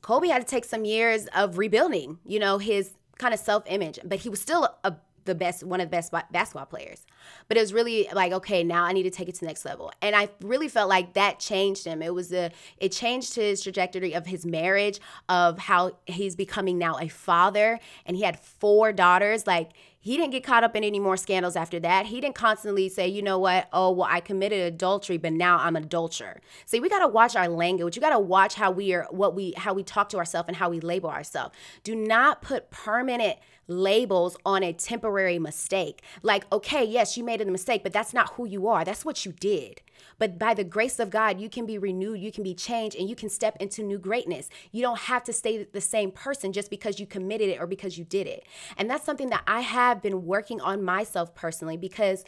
Kobe 0.01 0.29
had 0.29 0.43
to 0.43 0.49
take 0.49 0.65
some 0.65 0.85
years 0.85 1.27
of 1.35 1.59
rebuilding, 1.59 2.19
you 2.25 2.39
know, 2.39 2.59
his 2.59 2.93
kind 3.19 3.35
of 3.35 3.41
self 3.41 3.65
image, 3.67 3.99
but 4.05 4.21
he 4.21 4.29
was 4.29 4.41
still 4.41 4.69
a 4.85 4.95
the 5.27 5.35
best 5.35 5.63
one 5.63 5.81
of 5.81 5.89
the 5.89 5.91
best 5.91 6.13
basketball 6.33 6.67
players 6.67 7.05
but 7.49 7.57
it 7.57 7.61
was 7.61 7.73
really 7.73 8.09
like 8.15 8.33
okay 8.33 8.65
now 8.65 8.85
i 8.85 8.93
need 8.93 9.03
to 9.03 9.11
take 9.11 9.29
it 9.29 9.35
to 9.35 9.41
the 9.41 9.47
next 9.47 9.65
level 9.65 9.93
and 10.01 10.17
i 10.17 10.29
really 10.41 10.69
felt 10.69 10.89
like 10.89 11.13
that 11.13 11.39
changed 11.39 11.85
him 11.85 12.03
it 12.03 12.15
was 12.15 12.33
a 12.33 12.51
it 12.79 12.91
changed 12.91 13.35
his 13.35 13.63
trajectory 13.63 14.15
of 14.15 14.27
his 14.27 14.47
marriage 14.47 15.01
of 15.29 15.59
how 15.59 15.93
he's 16.07 16.35
becoming 16.35 16.79
now 16.79 16.99
a 16.99 17.09
father 17.09 17.79
and 18.07 18.17
he 18.17 18.23
had 18.23 18.39
four 18.39 18.93
daughters 18.93 19.47
like 19.47 19.73
he 20.07 20.17
didn't 20.17 20.31
get 20.31 20.45
caught 20.45 20.63
up 20.63 20.77
in 20.77 20.85
any 20.85 21.01
more 21.01 21.17
scandals 21.17 21.57
after 21.57 21.81
that. 21.81 22.07
He 22.07 22.21
didn't 22.21 22.37
constantly 22.37 22.89
say, 22.89 23.09
you 23.09 23.23
know 23.23 23.41
what, 23.41 23.69
oh, 23.73 23.91
well, 23.91 24.07
I 24.09 24.21
committed 24.21 24.61
adultery, 24.61 25.17
but 25.17 25.33
now 25.33 25.59
I'm 25.59 25.75
an 25.75 25.83
adulterer. 25.83 26.41
See, 26.65 26.79
we 26.79 26.89
gotta 26.89 27.09
watch 27.09 27.35
our 27.35 27.49
language. 27.49 27.97
You 27.97 28.01
gotta 28.01 28.21
watch 28.21 28.55
how 28.55 28.71
we 28.71 28.95
are, 28.95 29.09
what 29.11 29.35
we, 29.35 29.53
how 29.57 29.75
we 29.75 29.83
talk 29.83 30.09
to 30.11 30.19
ourselves 30.19 30.47
and 30.47 30.57
how 30.57 30.71
we 30.71 30.79
label 30.79 31.11
ourselves. 31.11 31.57
Do 31.83 31.97
not 31.97 32.41
put 32.41 32.71
permanent 32.71 33.41
labels 33.69 34.37
on 34.45 34.63
a 34.63 34.73
temporary 34.73 35.39
mistake. 35.39 36.03
Like, 36.23 36.51
okay, 36.53 36.85
yes, 36.85 37.17
you 37.17 37.25
made 37.25 37.41
a 37.41 37.47
mistake, 37.47 37.83
but 37.83 37.93
that's 37.93 38.15
not 38.15 38.35
who 38.35 38.47
you 38.47 38.69
are. 38.69 38.85
That's 38.85 39.05
what 39.05 39.25
you 39.25 39.33
did. 39.33 39.83
But 40.19 40.39
by 40.39 40.55
the 40.55 40.65
grace 40.65 40.99
of 40.99 41.11
God, 41.11 41.41
you 41.41 41.49
can 41.49 41.67
be 41.67 41.79
renewed, 41.79 42.21
you 42.21 42.33
can 42.33 42.43
be 42.43 42.55
changed, 42.55 42.97
and 42.97 43.09
you 43.09 43.17
can 43.17 43.29
step 43.29 43.57
into 43.61 43.83
new 43.83 43.99
greatness. 43.99 44.49
You 44.73 44.83
don't 44.83 45.01
have 45.01 45.25
to 45.25 45.33
stay 45.33 45.65
the 45.65 45.81
same 45.81 46.11
person 46.11 46.53
just 46.53 46.71
because 46.71 46.99
you 47.01 47.07
committed 47.07 47.49
it 47.49 47.61
or 47.61 47.67
because 47.67 47.99
you 47.99 48.05
did 48.05 48.27
it. 48.27 48.45
And 48.77 48.89
that's 48.89 49.05
something 49.05 49.31
that 49.31 49.43
I 49.47 49.61
have 49.61 50.03
been 50.03 50.25
working 50.25 50.61
on 50.61 50.83
myself 50.83 51.35
personally 51.35 51.77
because 51.77 52.25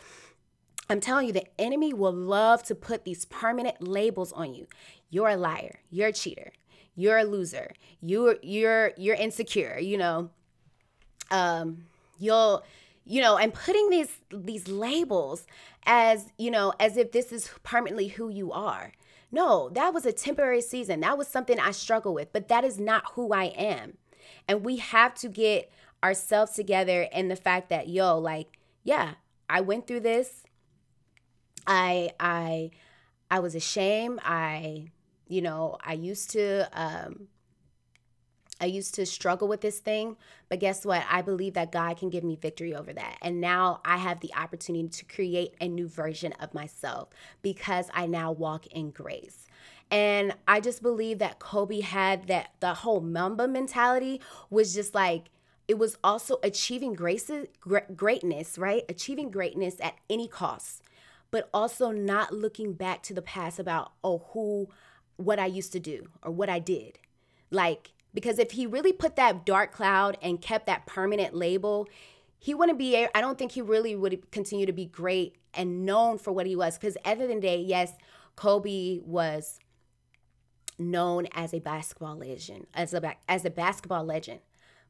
I'm 0.90 1.00
telling 1.00 1.26
you, 1.26 1.32
the 1.32 1.60
enemy 1.60 1.92
will 1.92 2.12
love 2.12 2.62
to 2.64 2.74
put 2.74 3.04
these 3.04 3.26
permanent 3.26 3.86
labels 3.86 4.32
on 4.32 4.54
you. 4.54 4.66
You're 5.10 5.28
a 5.28 5.36
liar, 5.36 5.80
you're 5.90 6.08
a 6.08 6.12
cheater, 6.12 6.52
you're 6.94 7.18
a 7.18 7.24
loser, 7.24 7.72
you're 8.00 8.36
you're 8.42 8.92
you're 8.96 9.14
insecure, 9.14 9.78
you 9.78 9.98
know. 9.98 10.30
Um, 11.30 11.84
you'll 12.18 12.64
you 13.08 13.22
know, 13.22 13.38
and 13.38 13.52
putting 13.54 13.88
these 13.88 14.18
these 14.30 14.68
labels 14.68 15.46
as, 15.86 16.30
you 16.36 16.50
know, 16.50 16.74
as 16.78 16.96
if 16.96 17.10
this 17.10 17.32
is 17.32 17.50
permanently 17.62 18.08
who 18.08 18.28
you 18.28 18.52
are. 18.52 18.92
No, 19.32 19.70
that 19.70 19.94
was 19.94 20.04
a 20.06 20.12
temporary 20.12 20.60
season. 20.60 21.00
That 21.00 21.18
was 21.18 21.26
something 21.26 21.58
I 21.58 21.70
struggle 21.70 22.14
with, 22.14 22.32
but 22.32 22.48
that 22.48 22.64
is 22.64 22.78
not 22.78 23.12
who 23.12 23.32
I 23.32 23.44
am. 23.44 23.96
And 24.46 24.64
we 24.64 24.76
have 24.76 25.14
to 25.16 25.28
get 25.28 25.72
ourselves 26.04 26.52
together 26.52 27.08
in 27.12 27.28
the 27.28 27.36
fact 27.36 27.70
that, 27.70 27.88
yo, 27.88 28.18
like, 28.18 28.58
yeah, 28.84 29.14
I 29.48 29.62
went 29.62 29.86
through 29.86 30.00
this. 30.00 30.44
I 31.66 32.10
I 32.20 32.70
I 33.30 33.40
was 33.40 33.54
ashamed. 33.54 34.20
I, 34.22 34.90
you 35.28 35.40
know, 35.40 35.78
I 35.82 35.94
used 35.94 36.30
to 36.30 36.68
um 36.78 37.28
I 38.60 38.66
used 38.66 38.94
to 38.94 39.06
struggle 39.06 39.46
with 39.46 39.60
this 39.60 39.78
thing, 39.78 40.16
but 40.48 40.60
guess 40.60 40.84
what? 40.84 41.04
I 41.08 41.22
believe 41.22 41.54
that 41.54 41.70
God 41.70 41.96
can 41.96 42.10
give 42.10 42.24
me 42.24 42.36
victory 42.36 42.74
over 42.74 42.92
that. 42.92 43.18
And 43.22 43.40
now 43.40 43.80
I 43.84 43.98
have 43.98 44.20
the 44.20 44.34
opportunity 44.34 44.88
to 44.88 45.04
create 45.04 45.54
a 45.60 45.68
new 45.68 45.86
version 45.88 46.32
of 46.34 46.54
myself 46.54 47.08
because 47.40 47.88
I 47.94 48.06
now 48.06 48.32
walk 48.32 48.66
in 48.66 48.90
grace. 48.90 49.46
And 49.90 50.34
I 50.46 50.60
just 50.60 50.82
believe 50.82 51.18
that 51.20 51.38
Kobe 51.38 51.80
had 51.80 52.26
that 52.26 52.52
the 52.60 52.74
whole 52.74 53.00
Mamba 53.00 53.48
mentality 53.48 54.20
was 54.50 54.74
just 54.74 54.94
like 54.94 55.30
it 55.66 55.78
was 55.78 55.98
also 56.02 56.38
achieving 56.42 56.94
grace, 56.94 57.30
greatness, 57.94 58.56
right? 58.56 58.84
Achieving 58.88 59.30
greatness 59.30 59.76
at 59.80 59.96
any 60.08 60.26
cost, 60.26 60.82
but 61.30 61.50
also 61.52 61.90
not 61.90 62.32
looking 62.32 62.72
back 62.72 63.02
to 63.04 63.14
the 63.14 63.22
past 63.22 63.58
about 63.58 63.92
oh 64.02 64.24
who 64.32 64.68
what 65.16 65.38
I 65.38 65.46
used 65.46 65.72
to 65.72 65.80
do 65.80 66.08
or 66.22 66.30
what 66.30 66.48
I 66.48 66.58
did. 66.58 66.98
Like 67.50 67.92
because 68.18 68.40
if 68.40 68.50
he 68.50 68.66
really 68.66 68.92
put 68.92 69.14
that 69.14 69.46
dark 69.46 69.70
cloud 69.70 70.18
and 70.20 70.40
kept 70.40 70.66
that 70.66 70.86
permanent 70.86 71.34
label, 71.34 71.86
he 72.36 72.52
wouldn't 72.52 72.76
be, 72.76 73.06
I 73.14 73.20
don't 73.20 73.38
think 73.38 73.52
he 73.52 73.62
really 73.62 73.94
would 73.94 74.28
continue 74.32 74.66
to 74.66 74.72
be 74.72 74.86
great 74.86 75.36
and 75.54 75.86
known 75.86 76.18
for 76.18 76.32
what 76.32 76.44
he 76.44 76.56
was. 76.56 76.76
Because 76.76 76.96
at 76.96 77.04
the 77.04 77.10
end 77.10 77.22
of 77.22 77.28
the 77.28 77.40
day, 77.40 77.60
yes, 77.60 77.92
Kobe 78.34 78.98
was 79.04 79.60
known 80.80 81.28
as 81.30 81.54
a 81.54 81.60
basketball 81.60 82.16
legend, 82.16 82.66
as 82.74 82.92
a, 82.92 83.14
as 83.28 83.44
a 83.44 83.50
basketball 83.50 84.02
legend, 84.02 84.40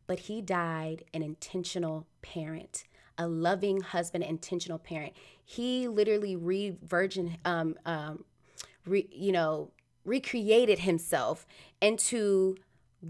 but 0.06 0.20
he 0.20 0.40
died 0.40 1.04
an 1.12 1.22
intentional 1.22 2.06
parent 2.22 2.84
a 3.20 3.26
loving 3.26 3.80
husband, 3.80 4.22
intentional 4.22 4.78
parent. 4.78 5.12
He 5.44 5.88
literally 5.88 6.36
re 6.36 6.76
virgin, 6.86 7.36
um, 7.44 7.74
um, 7.84 8.24
re, 8.86 9.08
you 9.10 9.32
know, 9.32 9.72
recreated 10.04 10.78
himself 10.78 11.46
into 11.80 12.54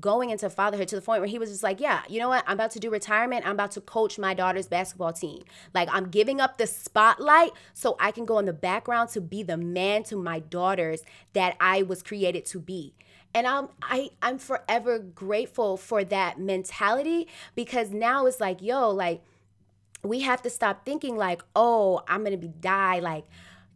going 0.01 0.29
into 0.31 0.51
fatherhood 0.51 0.88
to 0.88 0.96
the 0.96 1.03
point 1.03 1.20
where 1.20 1.29
he 1.29 1.38
was 1.38 1.51
just 1.51 1.62
like, 1.62 1.81
yeah, 1.81 2.03
you 2.09 2.18
know 2.18 2.29
what? 2.29 2.44
I'm 2.46 2.55
about 2.55 2.72
to 2.72 2.79
do 2.79 2.90
retirement. 2.90 3.46
I'm 3.46 3.53
about 3.53 3.70
to 3.72 3.81
coach 3.81 4.18
my 4.18 4.35
daughter's 4.35 4.68
basketball 4.68 5.12
team. 5.12 5.42
Like 5.74 5.88
I'm 5.90 6.11
giving 6.11 6.40
up 6.40 6.59
the 6.59 6.66
spotlight 6.66 7.53
so 7.72 7.96
I 7.98 8.11
can 8.11 8.27
go 8.27 8.38
in 8.38 8.44
the 8.44 8.53
background 8.53 9.09
to 9.11 9.20
be 9.20 9.42
the 9.42 9.57
man 9.57 10.03
to 10.05 10.16
my 10.16 10.40
daughters 10.40 11.03
that 11.33 11.57
I 11.59 11.83
was 11.83 12.03
created 12.03 12.44
to 12.46 12.61
be. 12.61 12.94
And 13.35 13.46
I'm 13.46 13.68
I 13.83 14.11
I'm 14.20 14.38
forever 14.38 14.98
grateful 14.98 15.77
for 15.77 16.05
that 16.05 16.38
mentality 16.38 17.29
because 17.55 17.90
now 17.90 18.27
it's 18.27 18.40
like, 18.40 18.61
yo, 18.61 18.90
like 18.90 19.22
we 20.03 20.20
have 20.20 20.42
to 20.42 20.51
stop 20.51 20.85
thinking 20.85 21.16
like, 21.16 21.42
oh, 21.57 22.03
I'm 22.09 22.24
gonna 22.24 22.37
be 22.37 22.48
die 22.48 23.01
like 23.01 23.24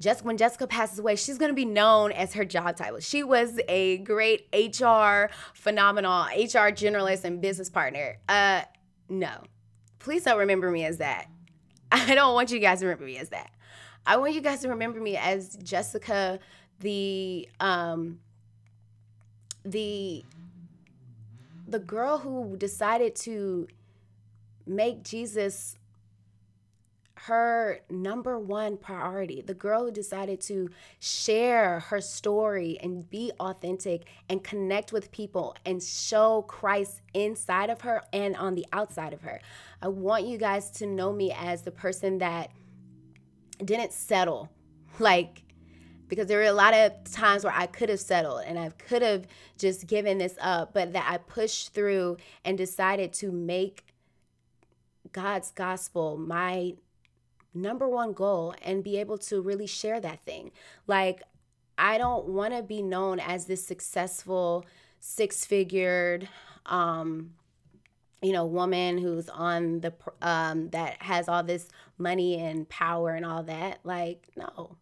just 0.02 0.24
when 0.24 0.36
Jessica 0.36 0.66
passes 0.66 0.98
away, 0.98 1.14
she's 1.14 1.38
going 1.38 1.50
to 1.50 1.54
be 1.54 1.64
known 1.64 2.10
as 2.10 2.34
her 2.34 2.44
job 2.44 2.76
title. 2.76 2.98
She 2.98 3.22
was 3.22 3.60
a 3.68 3.98
great 3.98 4.48
HR 4.52 5.30
phenomenal, 5.54 6.24
HR 6.24 6.74
generalist 6.74 7.24
and 7.24 7.40
business 7.40 7.70
partner. 7.70 8.18
Uh, 8.28 8.62
no, 9.08 9.44
please 10.00 10.24
don't 10.24 10.38
remember 10.38 10.70
me 10.72 10.84
as 10.84 10.98
that. 10.98 11.28
I 11.92 12.16
don't 12.16 12.34
want 12.34 12.50
you 12.50 12.58
guys 12.58 12.80
to 12.80 12.86
remember 12.86 13.04
me 13.04 13.16
as 13.18 13.28
that. 13.28 13.52
I 14.04 14.16
want 14.16 14.34
you 14.34 14.40
guys 14.40 14.60
to 14.62 14.68
remember 14.68 15.00
me 15.00 15.16
as 15.16 15.56
Jessica, 15.62 16.40
the 16.80 17.48
um, 17.60 18.18
the 19.64 20.24
the 21.68 21.78
girl 21.78 22.18
who 22.18 22.56
decided 22.56 23.14
to 23.14 23.68
make 24.66 25.04
Jesus 25.04 25.76
her 27.26 27.78
number 27.88 28.37
one 28.37 28.76
priority. 28.76 29.42
The 29.42 29.54
girl 29.54 29.85
who 29.85 29.92
decided 29.92 30.40
to 30.42 30.68
share 30.98 31.78
her 31.78 32.00
story 32.00 32.78
and 32.82 33.08
be 33.08 33.30
authentic 33.38 34.06
and 34.28 34.42
connect 34.42 34.92
with 34.92 35.12
people 35.12 35.54
and 35.64 35.80
show 35.80 36.42
Christ 36.42 37.00
inside 37.14 37.70
of 37.70 37.82
her 37.82 38.02
and 38.12 38.35
on 38.35 38.56
the 38.56 38.66
outside 38.72 39.12
of 39.12 39.20
her. 39.20 39.40
I 39.80 39.87
want 39.87 40.26
you 40.26 40.37
guys 40.37 40.72
to 40.72 40.87
know 40.87 41.12
me 41.12 41.30
as 41.30 41.62
the 41.62 41.70
person 41.70 42.18
that 42.18 42.50
didn't 43.64 43.92
settle. 43.92 44.50
Like, 44.98 45.44
because 46.08 46.26
there 46.26 46.38
were 46.38 46.44
a 46.44 46.52
lot 46.52 46.74
of 46.74 46.92
times 47.12 47.44
where 47.44 47.54
I 47.54 47.66
could 47.66 47.88
have 47.88 48.00
settled 48.00 48.42
and 48.46 48.58
I 48.58 48.70
could 48.70 49.02
have 49.02 49.28
just 49.58 49.87
given 49.87 50.18
this 50.18 50.35
up, 50.40 50.74
but 50.74 50.92
that 50.94 51.06
I 51.08 51.18
pushed 51.18 51.72
through 51.72 52.16
and 52.44 52.58
decided 52.58 53.12
to 53.14 53.30
make 53.30 53.85
God's 55.12 55.52
gospel 55.52 56.16
my 56.16 56.74
number 57.54 57.88
one 57.88 58.12
goal 58.12 58.54
and 58.62 58.82
be 58.82 58.98
able 58.98 59.18
to 59.18 59.40
really 59.40 59.66
share 59.66 60.00
that 60.00 60.24
thing. 60.24 60.50
Like, 60.86 61.22
I 61.78 61.98
don't 61.98 62.26
want 62.26 62.54
to 62.54 62.62
be 62.62 62.82
known 62.82 63.18
as 63.20 63.46
this 63.46 63.66
successful, 63.66 64.66
six 65.00 65.44
figured, 65.44 66.28
um, 66.66 67.32
you 68.20 68.32
know, 68.32 68.46
woman 68.46 68.98
who's 68.98 69.28
on 69.28 69.80
the, 69.80 69.92
um, 70.20 70.70
that 70.70 71.02
has 71.02 71.28
all 71.28 71.42
this 71.42 71.68
money 71.98 72.40
and 72.40 72.68
power 72.68 73.10
and 73.10 73.26
all 73.26 73.42
that. 73.44 73.80
Like, 73.84 74.28
no. 74.36 74.76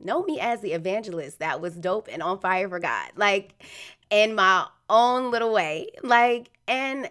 Know 0.00 0.22
me 0.22 0.38
as 0.38 0.60
the 0.60 0.72
evangelist 0.72 1.40
that 1.40 1.60
was 1.60 1.74
dope 1.74 2.08
and 2.10 2.22
on 2.22 2.38
fire 2.38 2.68
for 2.68 2.78
God. 2.78 3.10
Like, 3.16 3.62
in 4.10 4.34
my 4.34 4.66
own 4.88 5.30
little 5.30 5.52
way. 5.52 5.88
Like, 6.02 6.50
and 6.66 7.10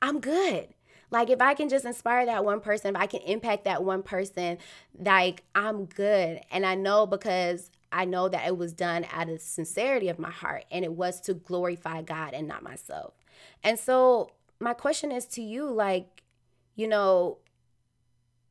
I'm 0.00 0.20
good. 0.20 0.68
Like 1.10 1.30
if 1.30 1.40
I 1.40 1.54
can 1.54 1.68
just 1.68 1.84
inspire 1.84 2.26
that 2.26 2.44
one 2.44 2.60
person, 2.60 2.94
if 2.94 3.00
I 3.00 3.06
can 3.06 3.20
impact 3.22 3.64
that 3.64 3.82
one 3.82 4.02
person, 4.02 4.58
like 4.98 5.42
I'm 5.54 5.86
good. 5.86 6.40
And 6.50 6.66
I 6.66 6.74
know 6.74 7.06
because 7.06 7.70
I 7.90 8.04
know 8.04 8.28
that 8.28 8.46
it 8.46 8.56
was 8.56 8.72
done 8.72 9.06
out 9.12 9.28
of 9.28 9.40
sincerity 9.40 10.08
of 10.08 10.18
my 10.18 10.30
heart 10.30 10.64
and 10.70 10.84
it 10.84 10.92
was 10.92 11.20
to 11.22 11.34
glorify 11.34 12.02
God 12.02 12.34
and 12.34 12.46
not 12.46 12.62
myself. 12.62 13.14
And 13.64 13.78
so 13.78 14.32
my 14.60 14.74
question 14.74 15.10
is 15.10 15.24
to 15.26 15.42
you 15.42 15.70
like, 15.70 16.22
you 16.76 16.86
know, 16.86 17.38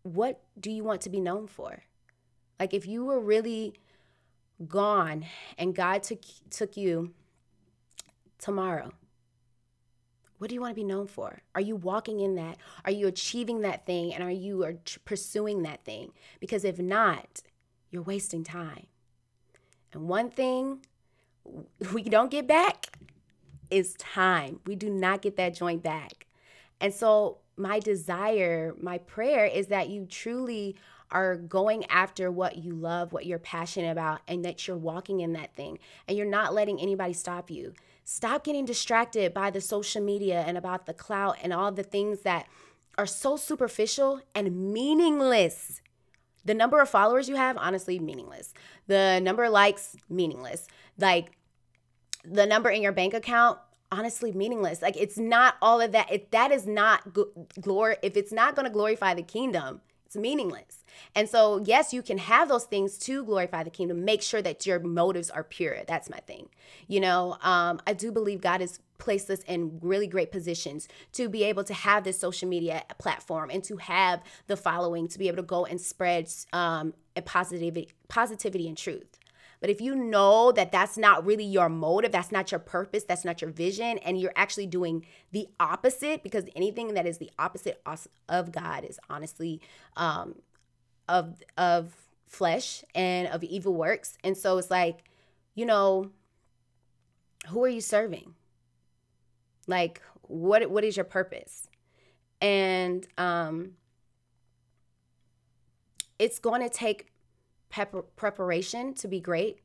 what 0.04 0.42
do 0.60 0.72
you 0.72 0.84
want 0.84 1.02
to 1.02 1.10
be 1.10 1.20
known 1.20 1.48
for? 1.48 1.84
Like 2.60 2.74
if 2.74 2.88
you 2.88 3.06
were 3.06 3.20
really 3.20 3.74
gone 4.68 5.26
and 5.58 5.76
God 5.76 6.02
took 6.02 6.22
took 6.50 6.76
you 6.76 7.14
tomorrow 8.40 8.92
what 10.38 10.50
do 10.50 10.56
you 10.56 10.62
want 10.62 10.72
to 10.72 10.76
be 10.76 10.84
known 10.84 11.08
for? 11.08 11.42
Are 11.56 11.62
you 11.62 11.76
walking 11.76 12.20
in 12.20 12.36
that? 12.36 12.58
Are 12.86 12.92
you 12.92 13.08
achieving 13.08 13.62
that 13.62 13.86
thing? 13.86 14.14
And 14.14 14.24
are 14.24 14.32
you 14.32 14.64
are 14.64 14.76
pursuing 15.06 15.64
that 15.64 15.84
thing? 15.84 16.12
Because 16.40 16.64
if 16.64 16.80
not, 16.80 17.42
you're 17.90 18.04
wasting 18.04 18.44
time. 18.44 18.88
And 19.94 20.08
one 20.08 20.30
thing 20.30 20.86
we 21.94 22.04
don't 22.04 22.32
get 22.32 22.48
back 22.48 22.98
is 23.70 23.96
time. 23.96 24.60
We 24.66 24.76
do 24.76 24.90
not 24.90 25.22
get 25.22 25.38
that 25.38 25.56
joint 25.56 25.84
back. 25.84 26.28
And 26.80 26.94
so, 26.94 27.40
my 27.60 27.80
desire, 27.80 28.76
my 28.80 29.00
prayer 29.00 29.46
is 29.46 29.68
that 29.68 29.90
you 29.90 30.06
truly 30.06 30.76
are 31.12 31.36
going 31.36 31.86
after 31.86 32.30
what 32.32 32.58
you 32.58 32.74
love, 32.74 33.14
what 33.14 33.26
you're 33.26 33.40
passionate 33.40 33.92
about, 33.92 34.22
and 34.28 34.44
that 34.44 34.68
you're 34.68 34.78
walking 34.78 35.22
in 35.22 35.34
that 35.34 35.56
thing 35.56 35.80
and 36.08 36.18
you're 36.18 36.26
not 36.26 36.54
letting 36.54 36.80
anybody 36.80 37.14
stop 37.14 37.50
you. 37.50 37.74
Stop 38.04 38.44
getting 38.44 38.66
distracted 38.66 39.34
by 39.34 39.50
the 39.50 39.62
social 39.62 40.02
media 40.02 40.44
and 40.48 40.58
about 40.58 40.86
the 40.86 40.94
clout 40.94 41.38
and 41.42 41.54
all 41.54 41.72
the 41.72 41.84
things 41.84 42.22
that 42.22 42.48
are 42.98 43.06
so 43.06 43.38
superficial 43.38 44.22
and 44.34 44.74
meaningless. 44.74 45.82
The 46.46 46.54
number 46.54 46.80
of 46.80 46.90
followers 46.90 47.28
you 47.28 47.36
have, 47.36 47.58
honestly, 47.58 48.00
meaningless. 48.00 48.54
The 48.88 49.20
number 49.22 49.44
of 49.44 49.52
likes, 49.52 49.98
meaningless. 50.10 50.68
Like 50.98 51.38
the 52.24 52.46
number 52.46 52.70
in 52.70 52.82
your 52.82 52.94
bank 52.94 53.14
account, 53.14 53.60
honestly 53.92 54.32
meaningless. 54.32 54.82
Like 54.82 54.98
it's 54.98 55.18
not 55.18 55.56
all 55.62 55.82
of 55.82 55.92
that. 55.92 56.12
If 56.12 56.32
that 56.32 56.52
is 56.52 56.66
not 56.66 57.16
glory, 57.60 57.98
if 58.02 58.18
it's 58.18 58.32
not 58.32 58.56
going 58.56 58.66
to 58.66 58.72
glorify 58.72 59.14
the 59.14 59.24
kingdom, 59.24 59.82
it's 60.06 60.16
meaningless. 60.16 60.84
And 61.16 61.30
so, 61.30 61.64
yes, 61.66 61.94
you 61.94 62.02
can 62.02 62.18
have 62.18 62.50
those 62.50 62.66
things 62.66 62.98
to 63.00 63.24
glorify 63.24 63.64
the 63.64 63.70
kingdom. 63.70 64.06
Make 64.06 64.22
sure 64.22 64.42
that 64.42 64.66
your 64.66 64.80
motives 64.80 65.30
are 65.30 65.44
pure. 65.44 65.78
That's 65.88 66.10
my 66.10 66.20
thing. 66.20 66.50
You 66.88 67.00
know, 67.00 67.38
um, 67.42 67.82
I 67.86 67.94
do 67.94 68.12
believe 68.12 68.42
God 68.42 68.62
has 68.62 68.80
placed 68.98 69.30
us 69.30 69.42
in 69.42 69.80
really 69.82 70.08
great 70.08 70.32
positions 70.32 70.88
to 71.14 71.30
be 71.30 71.44
able 71.44 71.64
to 71.64 71.74
have 71.74 72.04
this 72.04 72.20
social 72.20 72.50
media 72.50 72.84
platform 72.98 73.50
and 73.52 73.64
to 73.64 73.78
have 73.78 74.24
the 74.48 74.58
following 74.58 75.08
to 75.08 75.20
be 75.20 75.28
able 75.28 75.38
to 75.38 75.44
go 75.44 75.66
and 75.66 75.80
spread 75.80 76.28
um, 76.52 76.94
positivity, 77.26 77.90
positivity 78.08 78.68
and 78.68 78.78
truth. 78.78 79.20
But 79.60 79.72
if 79.72 79.82
you 79.82 79.96
know 79.96 80.52
that 80.52 80.72
that's 80.72 81.00
not 81.00 81.26
really 81.26 81.44
your 81.44 81.68
motive, 81.68 82.12
that's 82.12 82.32
not 82.32 82.52
your 82.52 82.60
purpose, 82.60 83.04
that's 83.04 83.26
not 83.26 83.42
your 83.42 83.50
vision, 83.50 83.98
and 84.00 84.20
you're 84.20 84.34
actually 84.36 84.68
doing 84.68 85.06
the 85.32 85.48
opposite, 85.60 86.22
because 86.22 86.46
anything 86.56 86.94
that 86.94 87.08
is 87.08 87.18
the 87.18 87.32
opposite 87.40 87.82
of 88.30 88.52
God 88.52 88.84
is 88.84 89.00
honestly 89.10 89.60
um, 89.96 90.36
of 91.08 91.42
of 91.58 91.94
flesh 92.26 92.84
and 92.94 93.28
of 93.28 93.44
evil 93.44 93.74
works. 93.74 94.18
And 94.24 94.38
so 94.38 94.58
it's 94.58 94.70
like, 94.70 95.04
you 95.56 95.66
know, 95.66 96.12
who 97.48 97.64
are 97.64 97.70
you 97.70 97.82
serving? 97.82 98.34
Like, 99.68 100.02
what 100.24 100.70
what 100.70 100.84
is 100.84 100.98
your 100.98 101.06
purpose? 101.06 101.70
And 102.42 103.08
um, 103.18 103.72
it's 106.20 106.40
going 106.40 106.62
to 106.62 106.70
take 106.70 107.12
pep- 107.70 108.16
preparation 108.16 108.94
to 108.96 109.08
be 109.08 109.20
great. 109.20 109.60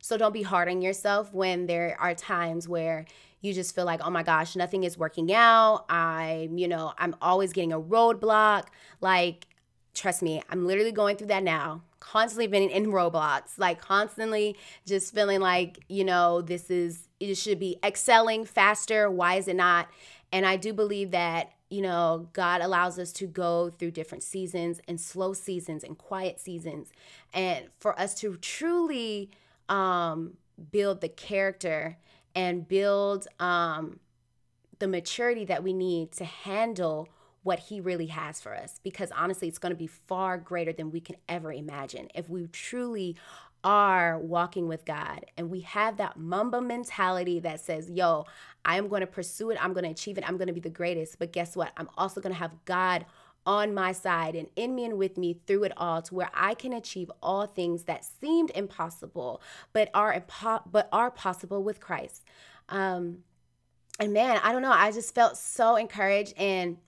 So 0.00 0.16
don't 0.16 0.32
be 0.32 0.42
hard 0.42 0.68
on 0.68 0.82
yourself 0.82 1.32
when 1.32 1.66
there 1.66 1.96
are 2.00 2.14
times 2.14 2.68
where 2.68 3.06
you 3.40 3.52
just 3.52 3.74
feel 3.74 3.84
like, 3.84 4.00
oh 4.04 4.10
my 4.10 4.22
gosh, 4.22 4.56
nothing 4.56 4.84
is 4.84 4.98
working 4.98 5.32
out. 5.32 5.84
I'm, 5.88 6.58
you 6.58 6.68
know, 6.68 6.92
I'm 6.98 7.14
always 7.20 7.52
getting 7.52 7.72
a 7.72 7.80
roadblock. 7.80 8.66
Like, 9.00 9.46
trust 9.96 10.22
me, 10.22 10.42
I'm 10.48 10.66
literally 10.66 10.92
going 10.92 11.16
through 11.16 11.28
that 11.28 11.42
now. 11.42 11.82
Constantly 11.98 12.46
been 12.46 12.70
in 12.70 12.86
roadblocks, 12.86 13.58
like 13.58 13.80
constantly 13.80 14.56
just 14.86 15.12
feeling 15.12 15.40
like, 15.40 15.80
you 15.88 16.04
know, 16.04 16.40
this 16.40 16.70
is, 16.70 17.08
it 17.18 17.34
should 17.34 17.58
be 17.58 17.78
excelling 17.82 18.44
faster. 18.44 19.10
Why 19.10 19.34
is 19.34 19.48
it 19.48 19.56
not? 19.56 19.88
And 20.30 20.46
I 20.46 20.56
do 20.56 20.72
believe 20.72 21.10
that 21.10 21.50
you 21.68 21.82
know, 21.82 22.28
God 22.32 22.60
allows 22.60 22.98
us 22.98 23.12
to 23.14 23.26
go 23.26 23.70
through 23.70 23.90
different 23.90 24.22
seasons 24.22 24.80
and 24.86 25.00
slow 25.00 25.32
seasons 25.32 25.82
and 25.82 25.98
quiet 25.98 26.38
seasons. 26.38 26.92
And 27.32 27.66
for 27.80 27.98
us 27.98 28.14
to 28.20 28.36
truly 28.36 29.30
um, 29.68 30.34
build 30.70 31.00
the 31.00 31.08
character 31.08 31.98
and 32.34 32.68
build 32.68 33.26
um, 33.40 33.98
the 34.78 34.86
maturity 34.86 35.44
that 35.46 35.64
we 35.64 35.72
need 35.72 36.12
to 36.12 36.24
handle 36.24 37.08
what 37.46 37.60
He 37.60 37.80
really 37.80 38.06
has 38.06 38.40
for 38.40 38.54
us. 38.54 38.80
Because 38.82 39.10
honestly, 39.12 39.46
it's 39.48 39.58
going 39.58 39.70
to 39.72 39.78
be 39.78 39.86
far 39.86 40.36
greater 40.36 40.72
than 40.72 40.90
we 40.90 41.00
can 41.00 41.16
ever 41.28 41.52
imagine 41.52 42.08
if 42.14 42.28
we 42.28 42.48
truly 42.48 43.16
are 43.62 44.18
walking 44.18 44.68
with 44.68 44.84
God 44.84 45.26
and 45.36 45.48
we 45.50 45.60
have 45.60 45.96
that 45.96 46.16
Mamba 46.16 46.60
mentality 46.60 47.40
that 47.40 47.60
says, 47.60 47.88
yo, 47.90 48.26
I 48.64 48.78
am 48.78 48.88
going 48.88 49.00
to 49.00 49.06
pursue 49.06 49.50
it, 49.50 49.58
I'm 49.64 49.72
going 49.72 49.84
to 49.84 49.90
achieve 49.90 50.18
it, 50.18 50.28
I'm 50.28 50.36
going 50.36 50.48
to 50.48 50.52
be 50.52 50.60
the 50.60 50.68
greatest. 50.70 51.18
But 51.18 51.32
guess 51.32 51.56
what? 51.56 51.72
I'm 51.76 51.88
also 51.96 52.20
going 52.20 52.32
to 52.32 52.38
have 52.38 52.52
God 52.64 53.06
on 53.46 53.72
my 53.72 53.92
side 53.92 54.34
and 54.34 54.48
in 54.56 54.74
me 54.74 54.84
and 54.84 54.98
with 54.98 55.16
me 55.16 55.38
through 55.46 55.62
it 55.62 55.72
all 55.76 56.02
to 56.02 56.14
where 56.16 56.30
I 56.34 56.54
can 56.54 56.72
achieve 56.72 57.10
all 57.22 57.46
things 57.46 57.84
that 57.84 58.04
seemed 58.04 58.50
impossible 58.56 59.40
but 59.72 59.88
are 59.94 60.12
impo- 60.12 60.64
but 60.68 60.88
are 60.90 61.12
possible 61.12 61.62
with 61.62 61.78
Christ. 61.78 62.24
Um 62.68 63.18
and 64.00 64.12
man, 64.12 64.40
I 64.42 64.52
don't 64.52 64.62
know, 64.62 64.72
I 64.72 64.90
just 64.90 65.14
felt 65.14 65.36
so 65.36 65.76
encouraged 65.76 66.34
and 66.36 66.78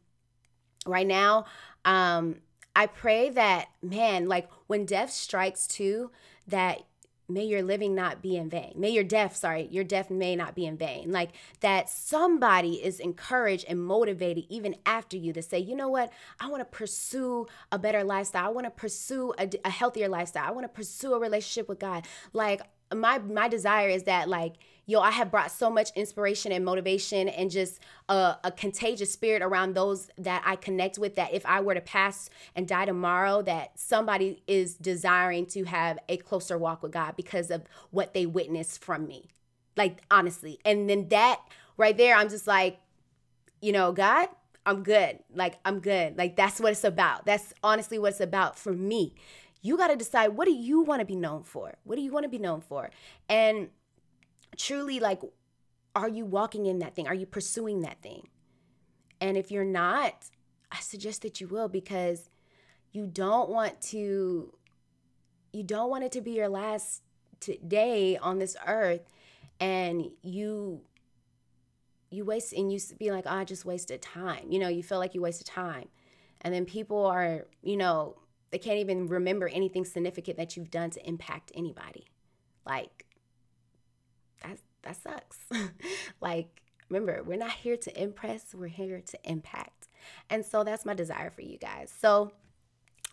right 0.86 1.06
now 1.06 1.44
um 1.84 2.36
I 2.74 2.86
pray 2.86 3.30
that 3.30 3.68
man 3.82 4.28
like 4.28 4.48
when 4.66 4.84
death 4.84 5.10
strikes 5.10 5.66
too 5.66 6.10
that 6.46 6.82
may 7.28 7.44
your 7.44 7.62
living 7.62 7.94
not 7.94 8.22
be 8.22 8.36
in 8.36 8.48
vain. 8.48 8.72
May 8.76 8.90
your 8.90 9.04
death, 9.04 9.36
sorry, 9.36 9.68
your 9.70 9.84
death 9.84 10.10
may 10.10 10.34
not 10.34 10.54
be 10.54 10.64
in 10.64 10.78
vain. 10.78 11.12
Like 11.12 11.32
that 11.60 11.90
somebody 11.90 12.82
is 12.82 13.00
encouraged 13.00 13.66
and 13.68 13.82
motivated 13.84 14.44
even 14.48 14.76
after 14.86 15.16
you 15.16 15.32
to 15.34 15.42
say, 15.42 15.58
you 15.58 15.76
know 15.76 15.88
what, 15.88 16.10
I 16.40 16.48
want 16.48 16.60
to 16.60 16.76
pursue 16.76 17.46
a 17.70 17.78
better 17.78 18.02
lifestyle. 18.02 18.46
I 18.46 18.48
want 18.48 18.66
to 18.66 18.70
pursue 18.70 19.34
a, 19.38 19.48
a 19.64 19.70
healthier 19.70 20.08
lifestyle. 20.08 20.44
I 20.46 20.52
want 20.52 20.64
to 20.64 20.68
pursue 20.68 21.12
a 21.12 21.18
relationship 21.18 21.68
with 21.68 21.78
God. 21.78 22.06
Like 22.32 22.62
my 22.94 23.18
my 23.18 23.48
desire 23.48 23.90
is 23.90 24.04
that 24.04 24.28
like 24.28 24.54
yo 24.88 25.00
i 25.00 25.12
have 25.12 25.30
brought 25.30 25.52
so 25.52 25.70
much 25.70 25.90
inspiration 25.94 26.50
and 26.50 26.64
motivation 26.64 27.28
and 27.28 27.52
just 27.52 27.78
a, 28.08 28.36
a, 28.42 28.50
contagious 28.50 29.12
spirit 29.12 29.42
around 29.42 29.74
those 29.74 30.08
that 30.18 30.42
i 30.44 30.56
connect 30.56 30.98
with 30.98 31.14
that 31.14 31.32
if 31.32 31.46
i 31.46 31.60
were 31.60 31.74
to 31.74 31.80
pass 31.80 32.28
and 32.56 32.66
die 32.66 32.84
tomorrow 32.84 33.42
that 33.42 33.78
somebody 33.78 34.42
is 34.48 34.74
desiring 34.74 35.46
to 35.46 35.64
have 35.64 35.98
a 36.08 36.16
closer 36.16 36.58
walk 36.58 36.82
with 36.82 36.90
god 36.90 37.14
because 37.16 37.50
of 37.50 37.62
what 37.90 38.14
they 38.14 38.26
witnessed 38.26 38.82
from 38.82 39.06
me. 39.06 39.26
Like 39.76 40.02
honestly. 40.10 40.58
And 40.64 40.88
then 40.88 41.08
that 41.08 41.40
right 41.76 41.96
there 41.96 42.16
i'm 42.16 42.28
just 42.28 42.46
like 42.46 42.80
you 43.60 43.72
know 43.72 43.92
god 43.92 44.28
i'm 44.66 44.82
good. 44.82 45.18
Like 45.34 45.58
i'm 45.64 45.80
good. 45.80 46.16
Like 46.16 46.36
that's 46.36 46.60
what 46.60 46.72
it's 46.72 46.84
about. 46.84 47.26
That's 47.26 47.52
honestly 47.62 47.98
what 47.98 48.12
it's 48.12 48.20
about 48.20 48.58
for 48.58 48.72
me. 48.72 49.14
You 49.60 49.76
got 49.76 49.88
to 49.88 49.96
decide 49.96 50.28
what 50.28 50.44
do 50.44 50.52
you 50.52 50.82
want 50.82 51.00
to 51.00 51.04
be 51.04 51.16
known 51.16 51.42
for? 51.42 51.74
What 51.84 51.96
do 51.96 52.02
you 52.02 52.12
want 52.12 52.24
to 52.24 52.28
be 52.28 52.38
known 52.38 52.60
for? 52.60 52.90
And 53.28 53.68
truly, 54.58 55.00
like, 55.00 55.20
are 55.94 56.08
you 56.08 56.24
walking 56.24 56.66
in 56.66 56.80
that 56.80 56.94
thing? 56.94 57.08
Are 57.08 57.14
you 57.14 57.26
pursuing 57.26 57.80
that 57.80 58.02
thing? 58.02 58.28
And 59.20 59.36
if 59.36 59.50
you're 59.50 59.64
not, 59.64 60.30
I 60.70 60.80
suggest 60.80 61.22
that 61.22 61.40
you 61.40 61.48
will 61.48 61.68
because 61.68 62.28
you 62.92 63.06
don't 63.06 63.48
want 63.48 63.80
to 63.82 64.52
you 65.52 65.62
don't 65.62 65.88
want 65.88 66.04
it 66.04 66.12
to 66.12 66.20
be 66.20 66.32
your 66.32 66.48
last 66.48 67.02
day 67.66 68.18
on 68.18 68.38
this 68.38 68.54
earth 68.66 69.08
and 69.60 70.10
you 70.22 70.82
you 72.10 72.24
waste 72.24 72.52
and 72.52 72.70
you 72.70 72.78
be 72.98 73.10
like 73.10 73.24
oh, 73.26 73.30
i 73.30 73.44
just 73.44 73.64
wasted 73.64 74.02
time 74.02 74.50
you 74.50 74.58
know 74.58 74.68
you 74.68 74.82
feel 74.82 74.98
like 74.98 75.14
you 75.14 75.22
wasted 75.22 75.46
time 75.46 75.88
and 76.42 76.52
then 76.52 76.64
people 76.64 77.06
are 77.06 77.46
you 77.62 77.76
know 77.76 78.16
they 78.50 78.58
can't 78.58 78.78
even 78.78 79.06
remember 79.06 79.48
anything 79.48 79.84
significant 79.84 80.36
that 80.38 80.56
you've 80.56 80.70
done 80.70 80.90
to 80.90 81.06
impact 81.06 81.52
anybody. 81.54 82.06
Like 82.64 83.04
that 84.82 84.96
sucks. 84.96 85.38
like 86.20 86.62
remember, 86.88 87.22
we're 87.22 87.38
not 87.38 87.52
here 87.52 87.76
to 87.76 88.02
impress, 88.02 88.54
we're 88.54 88.68
here 88.68 89.00
to 89.00 89.18
impact. 89.24 89.88
And 90.30 90.44
so 90.44 90.64
that's 90.64 90.84
my 90.84 90.94
desire 90.94 91.30
for 91.30 91.42
you 91.42 91.58
guys. 91.58 91.92
So 92.00 92.32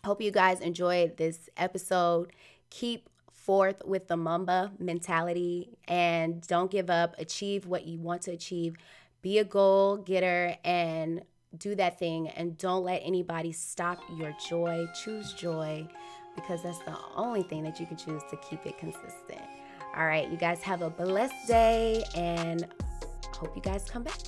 hope 0.04 0.22
you 0.22 0.30
guys 0.30 0.60
enjoyed 0.60 1.16
this 1.16 1.48
episode. 1.56 2.32
Keep 2.70 3.08
forth 3.32 3.84
with 3.84 4.08
the 4.08 4.16
Mamba 4.16 4.72
mentality 4.78 5.76
and 5.86 6.44
don't 6.46 6.70
give 6.70 6.90
up. 6.90 7.14
Achieve 7.18 7.66
what 7.66 7.86
you 7.86 8.00
want 8.00 8.22
to 8.22 8.32
achieve. 8.32 8.76
Be 9.22 9.38
a 9.38 9.44
goal 9.44 9.98
getter 9.98 10.56
and 10.64 11.22
do 11.56 11.74
that 11.74 11.98
thing 11.98 12.28
and 12.28 12.58
don't 12.58 12.84
let 12.84 13.02
anybody 13.04 13.52
stop 13.52 13.98
your 14.16 14.34
joy. 14.48 14.86
Choose 15.04 15.32
joy 15.32 15.86
because 16.34 16.62
that's 16.62 16.78
the 16.80 16.96
only 17.14 17.42
thing 17.42 17.62
that 17.62 17.80
you 17.80 17.86
can 17.86 17.96
choose 17.96 18.22
to 18.30 18.36
keep 18.36 18.64
it 18.66 18.78
consistent. 18.78 19.40
All 19.96 20.06
right, 20.06 20.28
you 20.28 20.36
guys 20.36 20.62
have 20.62 20.82
a 20.82 20.90
blessed 20.90 21.48
day 21.48 22.04
and 22.14 22.66
hope 23.32 23.56
you 23.56 23.62
guys 23.62 23.88
come 23.88 24.02
back. 24.02 24.18